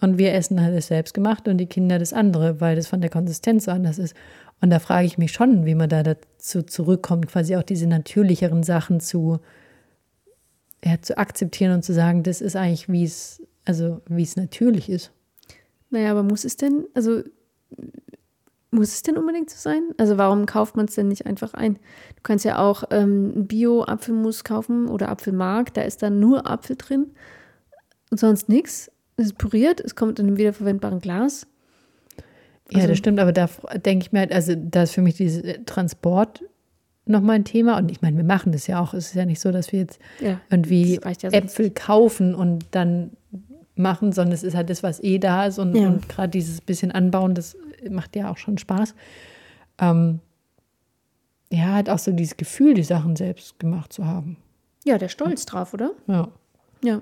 Und 0.00 0.18
wir 0.18 0.32
essen 0.32 0.60
halt 0.60 0.76
das 0.76 0.88
selbstgemachte 0.88 1.50
und 1.50 1.58
die 1.58 1.66
Kinder 1.66 1.98
das 1.98 2.12
andere, 2.12 2.60
weil 2.60 2.76
das 2.76 2.86
von 2.86 3.00
der 3.00 3.10
Konsistenz 3.10 3.66
so 3.66 3.70
anders 3.70 3.98
ist. 3.98 4.16
Und 4.60 4.70
da 4.70 4.78
frage 4.78 5.06
ich 5.06 5.18
mich 5.18 5.32
schon, 5.32 5.66
wie 5.66 5.74
man 5.74 5.88
da 5.88 6.02
dazu 6.02 6.62
zurückkommt, 6.62 7.28
quasi 7.28 7.56
auch 7.56 7.62
diese 7.62 7.86
natürlicheren 7.86 8.62
Sachen 8.62 9.00
zu, 9.00 9.38
ja, 10.84 11.00
zu 11.00 11.18
akzeptieren 11.18 11.72
und 11.72 11.84
zu 11.84 11.92
sagen, 11.92 12.22
das 12.22 12.40
ist 12.40 12.56
eigentlich, 12.56 12.88
wie 12.88 13.04
es, 13.04 13.42
also 13.64 14.00
wie 14.08 14.22
es 14.22 14.36
natürlich 14.36 14.88
ist. 14.88 15.12
Naja, 15.90 16.10
aber 16.10 16.22
muss 16.22 16.44
es 16.44 16.56
denn, 16.56 16.86
also 16.94 17.22
muss 18.74 18.88
es 18.94 19.02
denn 19.02 19.16
unbedingt 19.16 19.50
so 19.50 19.56
sein? 19.58 19.82
Also 19.98 20.18
warum 20.18 20.46
kauft 20.46 20.76
man 20.76 20.86
es 20.86 20.94
denn 20.94 21.08
nicht 21.08 21.26
einfach 21.26 21.54
ein? 21.54 21.74
Du 21.74 22.22
kannst 22.22 22.44
ja 22.44 22.58
auch 22.58 22.84
ähm, 22.90 23.46
Bio-Apfelmus 23.46 24.44
kaufen 24.44 24.88
oder 24.88 25.08
Apfelmark, 25.08 25.72
da 25.74 25.82
ist 25.82 26.02
dann 26.02 26.20
nur 26.20 26.50
Apfel 26.50 26.76
drin 26.76 27.12
und 28.10 28.18
sonst 28.20 28.48
nichts. 28.48 28.90
Es 29.16 29.26
ist 29.26 29.38
püriert, 29.38 29.80
es 29.80 29.94
kommt 29.94 30.18
in 30.18 30.26
einem 30.26 30.36
wiederverwendbaren 30.36 31.00
Glas. 31.00 31.46
Ja, 32.70 32.76
Also- 32.78 32.88
das 32.88 32.98
stimmt, 32.98 33.20
aber 33.20 33.32
da 33.32 33.48
denke 33.84 34.06
ich 34.06 34.12
mir 34.12 34.20
halt, 34.20 34.32
also 34.32 34.54
da 34.56 34.82
ist 34.84 34.92
für 34.92 35.02
mich 35.02 35.16
dieses 35.16 35.42
äh, 35.42 35.58
Transport 35.64 36.42
nochmal 37.06 37.36
ein 37.36 37.44
Thema. 37.44 37.76
Und 37.78 37.90
ich 37.90 38.00
meine, 38.02 38.16
wir 38.16 38.24
machen 38.24 38.52
das 38.52 38.66
ja 38.66 38.80
auch. 38.80 38.94
Es 38.94 39.08
ist 39.08 39.14
ja 39.14 39.26
nicht 39.26 39.40
so, 39.40 39.52
dass 39.52 39.70
wir 39.72 39.80
jetzt 39.80 39.98
Ja, 40.20 40.40
irgendwie 40.50 40.94
ja. 41.22 41.30
Äpfel 41.30 41.70
kaufen 41.70 42.34
und 42.34 42.64
dann 42.70 43.10
machen, 43.76 44.12
sondern 44.12 44.32
es 44.32 44.42
ist 44.42 44.54
halt 44.54 44.70
das, 44.70 44.82
was 44.82 45.02
eh 45.02 45.18
da 45.18 45.46
ist. 45.46 45.58
Und, 45.58 45.74
Ja. 45.76 45.88
und 45.88 46.08
gerade 46.08 46.30
dieses 46.30 46.60
bisschen 46.62 46.90
Anbauen, 46.92 47.34
das 47.34 47.56
macht 47.90 48.16
ja 48.16 48.30
auch 48.30 48.36
schon 48.36 48.58
Spaß. 48.58 48.94
Ähm, 49.78 50.20
ja, 51.50 51.72
halt 51.72 51.90
auch 51.90 51.98
so 51.98 52.12
dieses 52.12 52.36
Gefühl, 52.36 52.74
die 52.74 52.82
Sachen 52.82 53.16
selbst 53.16 53.58
gemacht 53.58 53.92
zu 53.92 54.06
haben. 54.06 54.36
Ja, 54.84 54.98
der 54.98 55.08
Stolz 55.08 55.46
drauf, 55.46 55.72
oder? 55.74 55.92
Ja. 56.06 56.28
Ja. 56.82 57.00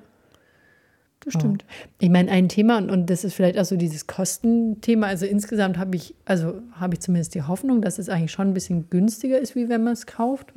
Das 1.25 1.35
stimmt. 1.35 1.65
Ich 2.01 2.11
meine, 2.11 2.33
ein 2.33 2.49
Thema, 2.49 2.79
und, 2.79 2.91
und 2.91 3.09
das 3.09 3.23
ist 3.23 3.35
vielleicht 3.35 3.57
auch 3.57 3.65
so 3.65 3.77
dieses 3.77 4.09
Kostenthema. 4.09 5.07
Also 5.07 5.25
insgesamt 5.25 5.79
habe 5.79 5.95
ich, 5.95 6.17
also 6.25 6.55
habe 6.73 6.95
ich 6.95 7.01
zumindest 7.01 7.37
die 7.37 7.43
Hoffnung, 7.43 7.81
dass 7.81 8.01
es 8.01 8.09
eigentlich 8.09 8.33
schon 8.33 8.49
ein 8.49 8.55
bisschen 8.55 8.91
günstiger 8.91 9.39
ist, 9.39 9.55
wie 9.55 9.69
wenn 9.69 9.85
man 9.85 9.93
es 9.93 10.07
kauft. 10.07 10.53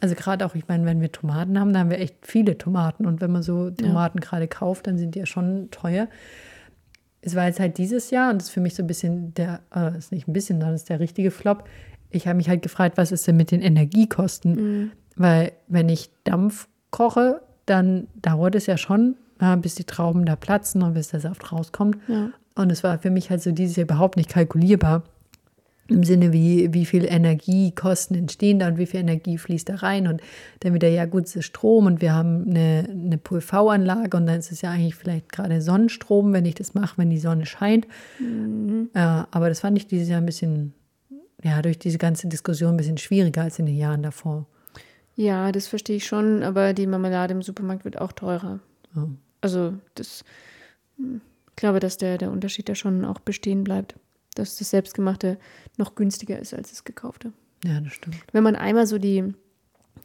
Also 0.00 0.14
gerade 0.14 0.46
auch, 0.46 0.54
ich 0.54 0.68
meine, 0.68 0.86
wenn 0.86 1.02
wir 1.02 1.12
Tomaten 1.12 1.60
haben, 1.60 1.74
dann 1.74 1.82
haben 1.82 1.90
wir 1.90 2.00
echt 2.00 2.14
viele 2.22 2.56
Tomaten. 2.56 3.04
Und 3.04 3.20
wenn 3.20 3.30
man 3.30 3.42
so 3.42 3.70
Tomaten 3.70 4.20
gerade 4.20 4.48
kauft, 4.48 4.86
dann 4.86 4.96
sind 4.96 5.14
die 5.14 5.18
ja 5.18 5.26
schon 5.26 5.70
teuer. 5.70 6.08
Es 7.26 7.34
war 7.34 7.46
jetzt 7.46 7.58
halt 7.58 7.76
dieses 7.76 8.10
Jahr, 8.10 8.30
und 8.30 8.40
das 8.40 8.48
ist 8.48 8.54
für 8.54 8.60
mich 8.60 8.76
so 8.76 8.84
ein 8.84 8.86
bisschen 8.86 9.34
der, 9.34 9.60
äh, 9.74 9.98
ist 9.98 10.12
nicht 10.12 10.28
ein 10.28 10.32
bisschen, 10.32 10.60
sondern 10.60 10.76
ist 10.76 10.88
der 10.88 11.00
richtige 11.00 11.32
Flop. 11.32 11.64
Ich 12.10 12.28
habe 12.28 12.36
mich 12.36 12.48
halt 12.48 12.62
gefragt, 12.62 12.96
was 12.96 13.10
ist 13.10 13.26
denn 13.26 13.36
mit 13.36 13.50
den 13.50 13.60
Energiekosten? 13.62 14.92
Weil 15.16 15.52
wenn 15.66 15.88
ich 15.88 16.10
Dampf 16.22 16.68
koche, 16.92 17.42
dann 17.66 18.06
dauert 18.22 18.54
es 18.54 18.66
ja 18.66 18.76
schon, 18.76 19.16
ja, 19.40 19.56
bis 19.56 19.74
die 19.74 19.82
Trauben 19.82 20.24
da 20.24 20.36
platzen 20.36 20.82
und 20.82 20.94
bis 20.94 21.08
der 21.08 21.18
Saft 21.18 21.50
rauskommt. 21.50 21.98
Ja. 22.06 22.30
Und 22.54 22.70
es 22.70 22.84
war 22.84 22.96
für 23.00 23.10
mich 23.10 23.28
halt 23.28 23.42
so 23.42 23.50
dieses 23.50 23.74
Jahr 23.74 23.86
überhaupt 23.86 24.16
nicht 24.16 24.30
kalkulierbar. 24.30 25.02
Im 25.88 26.02
Sinne, 26.02 26.32
wie, 26.32 26.72
wie 26.72 26.84
viel 26.84 27.04
Energiekosten 27.04 28.16
entstehen 28.16 28.58
da 28.58 28.68
und 28.68 28.78
wie 28.78 28.86
viel 28.86 29.00
Energie 29.00 29.38
fließt 29.38 29.68
da 29.68 29.76
rein. 29.76 30.08
Und 30.08 30.20
dann 30.60 30.74
wieder, 30.74 30.88
ja 30.88 31.04
gut, 31.04 31.26
es 31.26 31.36
ist 31.36 31.46
Strom 31.46 31.86
und 31.86 32.00
wir 32.00 32.12
haben 32.12 32.44
eine, 32.48 32.88
eine 32.90 33.18
PV-Anlage 33.18 34.16
und 34.16 34.26
dann 34.26 34.38
ist 34.38 34.50
es 34.50 34.62
ja 34.62 34.70
eigentlich 34.70 34.96
vielleicht 34.96 35.30
gerade 35.30 35.60
Sonnenstrom, 35.60 36.32
wenn 36.32 36.44
ich 36.44 36.54
das 36.54 36.74
mache, 36.74 36.98
wenn 36.98 37.10
die 37.10 37.18
Sonne 37.18 37.46
scheint. 37.46 37.86
Mhm. 38.18 38.90
Äh, 38.94 38.98
aber 38.98 39.48
das 39.48 39.60
fand 39.60 39.78
ich 39.78 39.86
dieses 39.86 40.08
Jahr 40.08 40.20
ein 40.20 40.26
bisschen, 40.26 40.74
ja, 41.42 41.62
durch 41.62 41.78
diese 41.78 41.98
ganze 41.98 42.26
Diskussion 42.28 42.74
ein 42.74 42.76
bisschen 42.76 42.98
schwieriger 42.98 43.42
als 43.42 43.58
in 43.58 43.66
den 43.66 43.76
Jahren 43.76 44.02
davor. 44.02 44.46
Ja, 45.14 45.52
das 45.52 45.68
verstehe 45.68 45.96
ich 45.96 46.06
schon, 46.06 46.42
aber 46.42 46.74
die 46.74 46.86
Marmelade 46.86 47.32
im 47.32 47.42
Supermarkt 47.42 47.84
wird 47.84 48.00
auch 48.00 48.12
teurer. 48.12 48.58
Oh. 48.96 49.08
Also 49.40 49.74
das, 49.94 50.24
hm, 50.96 51.20
ich 51.50 51.56
glaube, 51.56 51.78
dass 51.78 51.96
der, 51.96 52.18
der 52.18 52.30
Unterschied 52.30 52.68
da 52.68 52.74
schon 52.74 53.04
auch 53.04 53.20
bestehen 53.20 53.62
bleibt 53.62 53.94
dass 54.38 54.56
das 54.56 54.70
Selbstgemachte 54.70 55.38
noch 55.76 55.94
günstiger 55.94 56.38
ist 56.38 56.54
als 56.54 56.70
das 56.70 56.84
Gekaufte. 56.84 57.34
Ja, 57.64 57.80
das 57.80 57.92
stimmt. 57.92 58.16
Wenn 58.32 58.44
man 58.44 58.56
einmal 58.56 58.86
so 58.86 58.98
die, 58.98 59.34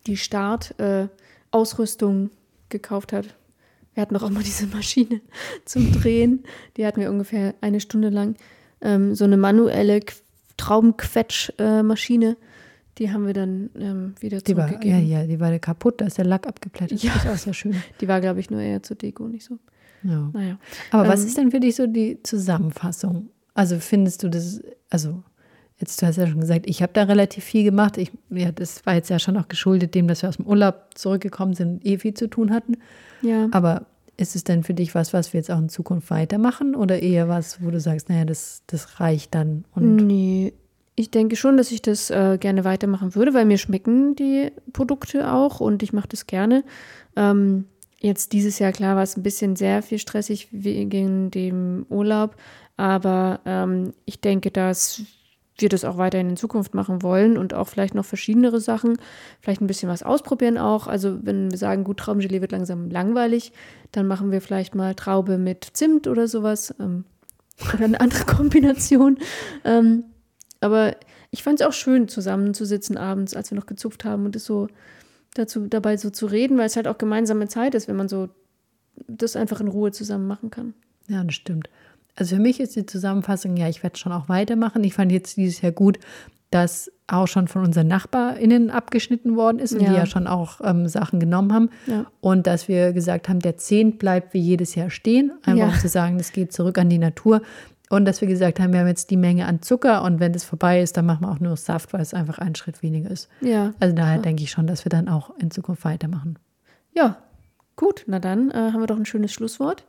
die 0.08 0.18
Start-Ausrüstung 0.18 2.28
äh, 2.28 2.30
gekauft 2.70 3.14
hat, 3.14 3.36
wir 3.94 4.02
hatten 4.02 4.14
doch 4.14 4.24
auch 4.24 4.30
mal 4.30 4.44
diese 4.44 4.68
Maschine 4.68 5.22
zum 5.66 5.92
Drehen, 5.92 6.44
die 6.78 6.86
hatten 6.86 7.02
wir 7.02 7.12
ungefähr 7.12 7.56
eine 7.62 7.80
Stunde 7.80 8.10
lang. 8.10 8.36
Ähm, 8.82 9.16
so 9.16 9.26
eine 9.26 9.38
manuelle 9.38 10.02
Traubenquetsch-Maschine, 10.58 12.32
äh, 12.32 12.36
die 12.98 13.12
haben 13.12 13.26
wir 13.26 13.34
dann 13.34 13.70
ähm, 13.76 14.16
wieder 14.20 14.40
die 14.40 14.54
zurückgegeben. 14.54 14.98
War, 14.98 15.04
ja, 15.04 15.22
ja, 15.22 15.28
die 15.28 15.40
war 15.40 15.58
kaputt, 15.60 16.02
da 16.02 16.06
ist 16.06 16.18
der 16.18 16.26
Lack 16.26 16.48
abgeplättet. 16.48 17.04
Ja. 17.04 17.14
Das 17.14 17.26
ist 17.26 17.32
auch 17.32 17.38
sehr 17.38 17.54
schön. 17.54 17.76
Die 18.02 18.08
war, 18.08 18.22
glaube 18.22 18.40
ich, 18.40 18.50
nur 18.50 18.60
eher 18.60 18.84
zur 18.84 18.98
Deko, 18.98 19.28
nicht 19.28 19.46
so. 19.46 19.60
Ja. 20.04 20.30
Naja. 20.34 20.60
Aber 20.92 21.06
ähm, 21.06 21.10
was 21.10 21.24
ist 21.24 21.38
denn 21.38 21.52
für 21.52 21.60
dich 21.60 21.76
so 21.76 21.88
die 21.88 22.22
Zusammenfassung 22.24 23.30
also 23.54 23.80
findest 23.80 24.24
du 24.24 24.30
das, 24.30 24.62
also 24.90 25.24
jetzt, 25.80 26.02
du 26.02 26.06
hast 26.06 26.18
ja 26.18 26.28
schon 26.28 26.40
gesagt, 26.40 26.68
ich 26.68 26.82
habe 26.82 26.94
da 26.94 27.04
relativ 27.04 27.44
viel 27.44 27.64
gemacht. 27.64 27.98
Ich, 27.98 28.12
ja, 28.30 28.52
das 28.52 28.86
war 28.86 28.96
jetzt 28.96 29.10
ja 29.10 29.20
schon 29.20 29.38
auch 29.38 29.48
geschuldet 29.48 29.96
dem, 29.96 30.08
dass 30.08 30.22
wir 30.22 30.30
aus 30.30 30.38
dem 30.38 30.48
Urlaub 30.48 30.90
zurückgekommen 30.96 31.54
sind 31.54 31.74
und 31.74 31.86
eh 31.86 31.98
viel 31.98 32.14
zu 32.14 32.28
tun 32.28 32.52
hatten. 32.52 32.78
Ja. 33.22 33.48
Aber 33.52 33.86
ist 34.18 34.36
es 34.36 34.44
denn 34.44 34.64
für 34.64 34.74
dich 34.74 34.94
was, 34.94 35.14
was 35.14 35.34
wir 35.34 35.40
jetzt 35.40 35.52
auch 35.52 35.58
in 35.58 35.70
Zukunft 35.70 36.10
weitermachen 36.12 36.76
oder 36.76 37.02
eher 37.02 37.28
was, 37.28 37.62
wo 37.62 37.72
du 37.72 37.80
sagst, 37.80 38.10
naja, 38.10 38.26
das, 38.26 38.62
das 38.68 39.00
reicht 39.00 39.34
dann? 39.34 39.66
Und 39.74 39.96
nee, 39.96 40.54
ich 40.96 41.10
denke 41.10 41.36
schon, 41.36 41.58
dass 41.58 41.72
ich 41.72 41.82
das 41.82 42.10
äh, 42.10 42.38
gerne 42.40 42.64
weitermachen 42.64 43.16
würde, 43.16 43.34
weil 43.34 43.46
mir 43.46 43.58
schmecken 43.58 44.16
die 44.16 44.52
Produkte 44.74 45.32
auch 45.32 45.60
und 45.60 45.82
ich 45.82 45.94
mache 45.94 46.10
das 46.10 46.28
gerne. 46.28 46.64
Ähm, 47.16 47.66
jetzt 48.00 48.34
dieses 48.34 48.60
Jahr, 48.60 48.72
klar, 48.72 48.96
war 48.96 49.04
es 49.04 49.18
ein 49.18 49.24
bisschen 49.24 49.56
sehr 49.56 49.82
viel 49.82 49.98
stressig 49.98 50.50
wegen 50.52 51.32
dem 51.32 51.86
Urlaub. 51.90 52.36
Aber 52.78 53.42
ähm, 53.46 53.94
ich 54.06 54.22
denke, 54.22 54.52
dass 54.52 55.04
wir 55.58 55.70
das 55.70 55.86
auch 55.86 55.98
weiterhin 55.98 56.30
in 56.30 56.38
Zukunft 56.38 56.74
machen 56.74 57.04
wollen 57.04 57.38
und 57.38 57.54
auch 57.54 57.68
vielleicht 57.68 57.94
noch 57.94 58.06
verschiedenere 58.06 58.60
Sachen, 58.60 58.98
vielleicht 59.40 59.62
ein 59.62 59.68
bisschen 59.68 59.90
was 59.90 60.04
ausprobieren 60.04 60.58
auch. 60.58 60.88
Also 60.88 61.20
wenn 61.24 61.52
wir 61.52 61.58
sagen, 61.58 61.84
gut, 61.84 61.98
Traubengelee 61.98 62.42
wird 62.42 62.52
langsam 62.52 62.90
langweilig, 62.90 63.52
dann 63.92 64.08
machen 64.08 64.32
wir 64.32 64.42
vielleicht 64.42 64.76
mal 64.76 64.96
Traube 64.96 65.38
mit 65.38 65.68
Zimt 65.74 66.08
oder 66.08 66.28
sowas 66.28 66.74
ähm, 66.80 67.06
oder 67.74 67.86
eine 67.86 68.00
andere 68.00 68.26
Kombination. 68.26 69.20
Ähm, 69.64 70.06
aber 70.60 70.96
ich 71.32 71.44
fand 71.44 71.62
es 71.62 71.68
auch 71.68 71.74
schön, 71.74 72.08
zusammenzusitzen 72.08 72.98
abends, 72.98 73.36
als 73.36 73.52
wir 73.52 73.58
noch 73.58 73.66
gezupft 73.66 74.04
haben 74.04 74.26
und 74.26 74.36
es 74.36 74.46
so 74.46 74.68
dazu 75.34 75.68
dabei 75.68 75.98
so 75.98 76.10
zu 76.10 76.26
reden, 76.26 76.58
weil 76.58 76.66
es 76.66 76.76
halt 76.76 76.88
auch 76.88 76.98
gemeinsame 76.98 77.48
Zeit 77.48 77.74
ist, 77.74 77.88
wenn 77.88 77.96
man 77.96 78.10
so 78.10 78.30
das 79.08 79.36
einfach 79.36 79.62
in 79.62 79.70
Ruhe 79.70 79.92
zusammen 79.92 80.28
machen 80.28 80.52
kann. 80.52 80.74
Ja, 81.08 81.24
das 81.24 81.36
stimmt. 81.36 81.70
Also 82.16 82.36
für 82.36 82.42
mich 82.42 82.60
ist 82.60 82.76
die 82.76 82.86
Zusammenfassung, 82.86 83.56
ja, 83.58 83.70
ich 83.70 83.84
werde 83.84 83.98
schon 83.98 84.12
auch 84.12 84.30
weitermachen. 84.30 84.84
Ich 84.84 84.94
fand 84.94 85.12
jetzt 85.12 85.38
dieses 85.38 85.62
Jahr 85.62 85.72
gut, 85.72 86.00
dass 86.52 86.92
auch 87.08 87.28
schon 87.28 87.48
von 87.48 87.64
unseren 87.64 87.88
NachbarInnen 87.88 88.70
abgeschnitten 88.70 89.36
worden 89.36 89.60
ist 89.60 89.74
und 89.74 89.82
ja. 89.82 89.90
die 89.90 89.96
ja 89.96 90.06
schon 90.06 90.28
auch 90.28 90.60
ähm, 90.64 90.88
Sachen 90.88 91.20
genommen 91.20 91.54
haben. 91.54 91.70
Ja. 91.88 92.06
Und 92.20 92.46
dass 92.46 92.68
wir 92.68 92.94
gesagt 92.94 93.30
haben, 93.30 93.40
der 93.40 93.58
Zehnt 93.58 94.00
bleibt 94.00 94.34
wie 94.34 94.40
jedes 94.40 94.76
Jahr 94.76 94.90
stehen, 94.90 95.32
einfach 95.44 95.68
ja. 95.68 95.68
um 95.68 95.80
zu 95.80 95.88
sagen, 95.88 96.20
es 96.20 96.34
geht 96.34 96.52
zurück 96.52 96.78
an 96.78 96.90
die 96.90 96.98
Natur. 96.98 97.42
Und 97.90 98.06
dass 98.06 98.22
wir 98.22 98.28
gesagt 98.28 98.60
haben, 98.60 98.72
wir 98.72 98.82
haben 98.82 98.88
jetzt 98.88 99.10
die 99.12 99.18
Menge 99.18 99.46
an 99.46 99.62
Zucker 99.62 100.04
und 100.04 100.22
wenn 100.22 100.32
das 100.32 100.46
vorbei 100.46 100.82
ist, 100.82 100.96
dann 100.96 101.06
machen 101.06 101.26
wir 101.26 101.32
auch 101.32 101.40
nur 101.40 101.58
Saft, 101.58 101.92
weil 101.92 102.02
es 102.02 102.14
einfach 102.14 102.38
ein 102.38 102.56
Schritt 102.56 102.82
weniger 102.84 103.12
ist. 103.12 103.28
Ja. 103.42 103.74
Also 103.82 103.96
daher 103.96 104.20
denke 104.20 104.44
ich 104.44 104.52
schon, 104.52 104.68
dass 104.68 104.86
wir 104.86 104.90
dann 104.90 105.10
auch 105.10 105.38
in 105.38 105.52
Zukunft 105.52 105.84
weitermachen. 105.84 106.40
Ja, 106.94 107.18
gut. 107.76 108.04
Na 108.08 108.20
dann 108.20 108.50
äh, 108.52 108.72
haben 108.72 108.80
wir 108.80 108.88
doch 108.88 108.98
ein 108.98 109.06
schönes 109.06 109.34
Schlusswort. 109.34 109.86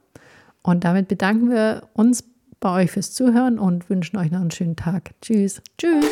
Und 0.62 0.84
damit 0.84 1.08
bedanken 1.08 1.50
wir 1.50 1.88
uns 1.94 2.24
bei 2.60 2.82
euch 2.82 2.92
fürs 2.92 3.12
Zuhören 3.12 3.58
und 3.58 3.90
wünschen 3.90 4.16
euch 4.16 4.30
noch 4.30 4.40
einen 4.40 4.50
schönen 4.50 4.76
Tag. 4.76 5.10
Tschüss. 5.20 5.60
Tschüss. 5.78 6.06